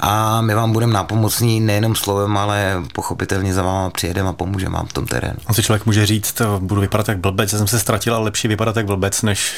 a 0.00 0.40
my 0.40 0.54
vám 0.54 0.72
budeme 0.72 0.92
nápomocní 0.92 1.60
nejenom 1.60 1.94
slovem, 1.94 2.36
ale 2.36 2.82
pochopitelně 2.92 3.54
za 3.54 3.62
váma 3.62 3.90
přijedeme 3.90 4.28
a 4.28 4.32
pomůžeme 4.32 4.74
vám 4.74 4.86
v 4.86 4.92
tom 4.92 5.06
terénu. 5.06 5.36
A 5.46 5.54
si 5.54 5.62
člověk 5.62 5.86
může 5.86 6.06
říct, 6.06 6.42
budu 6.58 6.80
vypadat 6.80 7.08
jak 7.08 7.18
blbec, 7.18 7.52
já 7.52 7.58
jsem 7.58 7.68
se 7.68 7.80
ztratil, 7.80 8.14
ale 8.14 8.24
lepší 8.24 8.48
vypadat 8.48 8.76
jak 8.76 8.86
blbec, 8.86 9.22
než 9.22 9.52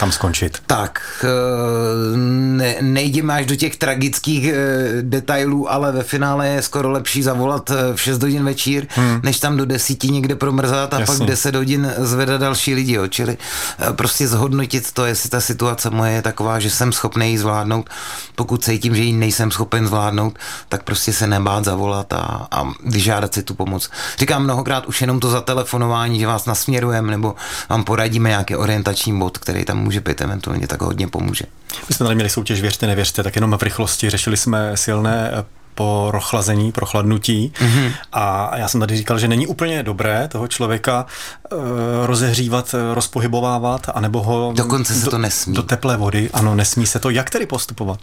tam 0.00 0.12
skončit. 0.12 0.58
Tak, 0.66 1.24
eh, 1.24 2.16
ne, 2.58 2.74
nejdeme 2.80 3.34
až 3.34 3.46
do 3.46 3.56
těch 3.56 3.76
tragických 3.76 4.44
eh, 4.44 4.56
detailů, 5.02 5.72
ale 5.72 5.92
ve 5.92 6.02
finále 6.02 6.48
je 6.48 6.62
skoro 6.62 6.90
lepší 6.90 7.22
zavolat 7.22 7.70
v 7.94 8.00
6 8.00 8.22
hodin 8.22 8.44
večír, 8.44 8.86
hmm. 8.94 9.20
než 9.22 9.40
tam 9.40 9.56
do 9.56 9.66
desíti 9.66 10.08
někde 10.08 10.34
promrzat 10.34 10.94
a 10.94 11.00
Jasně. 11.00 11.18
pak 11.18 11.28
10 11.28 11.54
hodin 11.54 11.92
zvedat 11.98 12.40
další 12.40 12.74
lidi, 12.74 12.92
jo. 12.92 13.06
čili 13.08 13.36
eh, 13.78 13.92
prostě 13.92 14.28
zhodnotit 14.28 14.92
to, 14.92 15.06
jestli 15.06 15.30
ta 15.30 15.40
situace 15.40 15.90
moje 15.90 16.12
je 16.12 16.22
taková, 16.22 16.58
že 16.58 16.70
jsem 16.70 16.92
schopný 16.92 17.30
ji 17.30 17.38
zvládnout. 17.38 17.90
Pokud 18.34 18.64
cítím, 18.64 18.94
že 18.94 19.02
ji 19.02 19.12
nejsem 19.12 19.50
schopen 19.50 19.86
zvládnout, 19.86 20.38
tak 20.68 20.82
prostě 20.82 21.12
se 21.12 21.26
nebát 21.26 21.64
zavolat 21.64 22.12
a, 22.12 22.48
a 22.50 22.72
vyžádat 22.84 23.34
si 23.34 23.42
tu 23.42 23.54
pomoc. 23.54 23.90
Říkám 24.18 24.44
mnohokrát 24.44 24.86
už 24.86 25.00
jenom 25.00 25.20
to 25.20 25.30
zatelefonování, 25.30 26.18
že 26.18 26.26
vás 26.26 26.46
nasměrujeme 26.46 27.10
nebo 27.10 27.34
vám 27.68 27.84
poradíme 27.84 28.28
nějaký 28.28 28.56
orientační 28.56 29.18
bod, 29.18 29.38
který 29.38 29.64
tam 29.64 29.78
může 29.78 30.00
být 30.00 30.20
eventuálně, 30.20 30.66
tak 30.66 30.82
hodně 30.82 31.08
pomůže. 31.08 31.44
My 31.88 31.94
jsme 31.94 32.04
tady 32.04 32.14
měli 32.14 32.30
soutěž 32.30 32.47
Věřte, 32.54 32.86
nevěřte, 32.86 33.22
tak 33.22 33.34
jenom 33.34 33.58
v 33.58 33.62
rychlosti 33.62 34.10
řešili 34.10 34.36
jsme 34.36 34.76
silné 34.76 35.30
po 35.78 36.08
prochlazení, 36.10 36.72
prochladnutí. 36.72 37.52
Mm-hmm. 37.58 37.92
A 38.12 38.56
já 38.56 38.68
jsem 38.68 38.80
tady 38.80 38.96
říkal, 38.96 39.18
že 39.18 39.28
není 39.28 39.46
úplně 39.46 39.82
dobré 39.82 40.28
toho 40.28 40.48
člověka 40.48 41.06
uh, 41.52 41.60
rozehřívat, 42.06 42.74
eh, 42.74 42.94
rozpohybovávat, 42.94 43.86
anebo 43.94 44.22
ho 44.22 44.52
Dokonce 44.56 44.94
se 44.94 45.04
do, 45.04 45.10
to 45.10 45.18
nesmí. 45.18 45.54
do 45.54 45.62
teplé 45.62 45.96
vody. 45.96 46.30
Ano, 46.32 46.54
nesmí 46.54 46.86
se 46.86 46.98
to. 46.98 47.10
Jak 47.10 47.30
tedy 47.30 47.46
postupovat? 47.46 47.98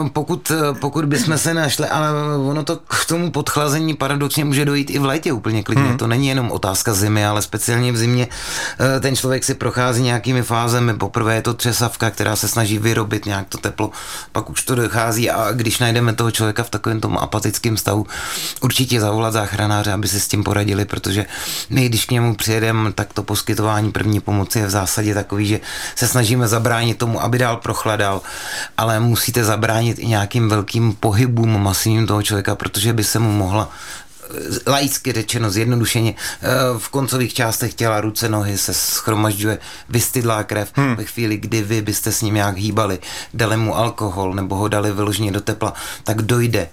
Uh, 0.00 0.08
pokud, 0.08 0.52
pokud 0.80 1.04
bychom 1.04 1.38
se 1.38 1.54
našli, 1.54 1.88
ale 1.88 2.08
ono 2.36 2.64
to 2.64 2.76
k 2.76 3.04
tomu 3.08 3.30
podchlazení 3.30 3.94
paradoxně 3.94 4.44
může 4.44 4.64
dojít 4.64 4.90
i 4.90 4.98
v 4.98 5.04
létě 5.04 5.32
úplně 5.32 5.62
klidně. 5.62 5.84
Mm. 5.84 5.98
To 5.98 6.06
není 6.06 6.28
jenom 6.28 6.50
otázka 6.50 6.94
zimy, 6.94 7.26
ale 7.26 7.42
speciálně 7.42 7.92
v 7.92 7.96
zimě 7.96 8.28
ten 9.00 9.16
člověk 9.16 9.44
si 9.44 9.54
prochází 9.54 10.02
nějakými 10.02 10.42
fázemi. 10.42 10.94
Poprvé 10.94 11.34
je 11.34 11.42
to 11.42 11.54
třesavka, 11.54 12.10
která 12.10 12.36
se 12.36 12.48
snaží 12.48 12.78
vyrobit 12.78 13.26
nějak 13.26 13.48
to 13.48 13.58
teplo, 13.58 13.90
pak 14.32 14.50
už 14.50 14.62
to 14.62 14.74
dochází 14.74 15.30
a 15.30 15.52
když 15.52 15.78
najdeme 15.78 16.12
toho 16.12 16.30
člověka 16.30 16.62
v 16.62 16.70
takové 16.70 16.87
takovém 16.88 17.00
tom 17.00 17.18
apatickém 17.18 17.76
stavu, 17.76 18.06
určitě 18.60 19.00
zavolat 19.00 19.32
záchranáře, 19.32 19.92
aby 19.92 20.08
si 20.08 20.20
s 20.20 20.28
tím 20.28 20.44
poradili, 20.44 20.84
protože 20.84 21.26
my, 21.70 21.88
když 21.88 22.04
k 22.04 22.10
němu 22.10 22.34
přijedeme, 22.34 22.92
tak 22.92 23.12
to 23.12 23.22
poskytování 23.22 23.92
první 23.92 24.20
pomoci 24.20 24.58
je 24.58 24.66
v 24.66 24.70
zásadě 24.70 25.14
takový, 25.14 25.46
že 25.46 25.60
se 25.94 26.08
snažíme 26.08 26.48
zabránit 26.48 26.98
tomu, 26.98 27.22
aby 27.22 27.38
dál 27.38 27.56
prochladal, 27.56 28.20
ale 28.76 29.00
musíte 29.00 29.44
zabránit 29.44 29.98
i 29.98 30.06
nějakým 30.06 30.48
velkým 30.48 30.92
pohybům 30.92 31.62
masivním 31.62 32.06
toho 32.06 32.22
člověka, 32.22 32.54
protože 32.56 32.92
by 32.92 33.04
se 33.04 33.18
mu 33.18 33.32
mohla 33.32 33.68
laicky 34.66 35.12
řečeno, 35.12 35.50
zjednodušeně, 35.50 36.14
eh, 36.14 36.48
v 36.78 36.88
koncových 36.88 37.34
částech 37.34 37.74
těla, 37.74 38.00
ruce, 38.00 38.28
nohy 38.28 38.58
se 38.58 38.74
schromažďuje 38.74 39.58
vystydlá 39.88 40.44
krev. 40.44 40.70
Hmm. 40.74 40.96
Ve 40.96 41.04
chvíli, 41.04 41.36
kdy 41.36 41.62
vy 41.62 41.82
byste 41.82 42.12
s 42.12 42.22
ním 42.22 42.34
nějak 42.34 42.56
hýbali, 42.56 42.98
dali 43.34 43.56
mu 43.56 43.76
alkohol 43.76 44.34
nebo 44.34 44.56
ho 44.56 44.68
dali 44.68 44.92
vyloženě 44.92 45.32
do 45.32 45.40
tepla, 45.40 45.74
tak 46.04 46.22
dojde 46.22 46.68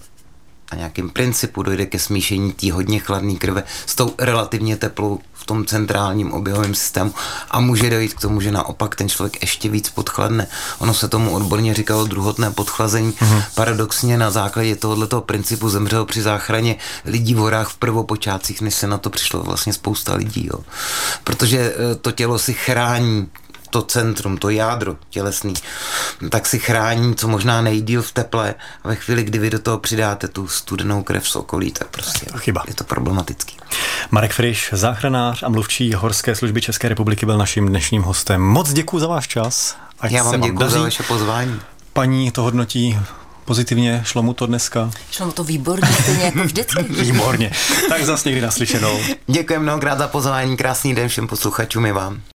na 0.72 0.78
nějakém 0.78 1.10
principu 1.10 1.63
dojde 1.63 1.86
ke 1.86 2.00
smíšení 2.00 2.54
té 2.54 2.72
hodně 2.72 3.00
chladné 3.00 3.36
krve 3.36 3.63
s 3.86 3.96
tou 3.96 4.13
relativně 4.20 4.78
teplou 4.78 5.20
v 5.45 5.47
tom 5.47 5.65
centrálním 5.65 6.34
oběhovém 6.34 6.75
systému 6.75 7.13
a 7.51 7.60
může 7.60 7.89
dojít 7.89 8.13
k 8.13 8.21
tomu, 8.21 8.41
že 8.41 8.51
naopak 8.51 8.95
ten 8.95 9.10
člověk 9.10 9.41
ještě 9.41 9.69
víc 9.69 9.89
podchladne. 9.89 10.47
Ono 10.79 10.93
se 10.93 11.08
tomu 11.08 11.31
odborně 11.31 11.73
říkalo 11.73 12.05
druhotné 12.05 12.51
podchlazení. 12.51 13.12
Uh-huh. 13.12 13.43
Paradoxně 13.55 14.17
na 14.17 14.31
základě 14.31 14.75
tohoto 14.75 15.21
principu 15.21 15.69
zemřelo 15.69 16.05
při 16.05 16.21
záchraně 16.21 16.75
lidí 17.05 17.36
v 17.36 17.38
horách 17.38 17.69
v 17.69 17.77
prvopočátcích, 17.77 18.62
než 18.62 18.73
se 18.73 18.88
na 18.88 18.97
to 18.97 19.10
přišlo 19.10 19.43
vlastně 19.43 19.73
spousta 19.73 20.15
lidí. 20.15 20.49
Jo. 20.53 20.60
Protože 21.23 21.60
eh, 21.60 21.95
to 21.95 22.12
tělo 22.12 22.39
si 22.39 22.53
chrání 22.53 23.29
to 23.76 23.82
centrum, 23.82 24.38
to 24.38 24.50
jádro 24.50 24.96
tělesný, 25.10 25.54
tak 26.30 26.46
si 26.46 26.60
chrání 26.60 27.16
co 27.16 27.28
možná 27.28 27.62
nejdíl 27.62 28.02
v 28.02 28.12
teple 28.12 28.56
a 28.84 28.88
ve 28.88 28.96
chvíli, 28.96 29.24
kdy 29.24 29.40
vy 29.40 29.50
do 29.50 29.60
toho 29.60 29.80
přidáte 29.80 30.28
tu 30.28 30.48
studenou 30.48 31.04
krev 31.04 31.28
z 31.28 31.36
okolí, 31.36 31.72
tak 31.72 31.88
prostě 31.88 32.26
Chyba. 32.38 32.64
je 32.68 32.74
to 32.74 32.84
problematický. 32.84 33.58
Marek 34.12 34.34
Friš, 34.34 34.70
záchranář 34.72 35.44
a 35.44 35.50
mluvčí 35.50 35.94
Horské 35.94 36.36
služby 36.36 36.62
České 36.62 36.90
republiky 36.90 37.26
byl 37.26 37.38
naším 37.38 37.68
dnešním 37.68 38.02
hostem. 38.02 38.42
Moc 38.42 38.74
děkuji 38.74 39.00
za 39.00 39.08
váš 39.08 39.28
čas. 39.28 39.78
Ať 40.00 40.12
Já 40.12 40.24
vám 40.24 40.42
děkuji 40.42 40.70
za 40.70 40.82
vaše 40.82 41.04
pozvání. 41.04 41.60
Paní 41.94 42.32
to 42.32 42.42
hodnotí 42.42 43.00
pozitivně, 43.46 44.02
šlo 44.06 44.24
mu 44.24 44.34
to 44.34 44.46
dneska? 44.46 44.92
Šlo 45.12 45.26
mu 45.26 45.32
to 45.32 45.44
výborně, 45.44 45.88
stejně 46.02 46.24
jako 46.24 46.44
vždycky. 46.44 46.84
výborně. 46.90 47.52
Tak 47.90 48.06
zase 48.06 48.30
někdy 48.30 48.42
naslyšenou. 48.42 49.00
Děkuji 49.28 49.60
mnohokrát 49.60 49.98
za 49.98 50.08
pozvání, 50.08 50.58
krásný 50.58 50.96
den 50.96 51.10
všem 51.10 51.28
posluchačům 51.28 51.86
i 51.86 51.92
vám. 51.92 52.22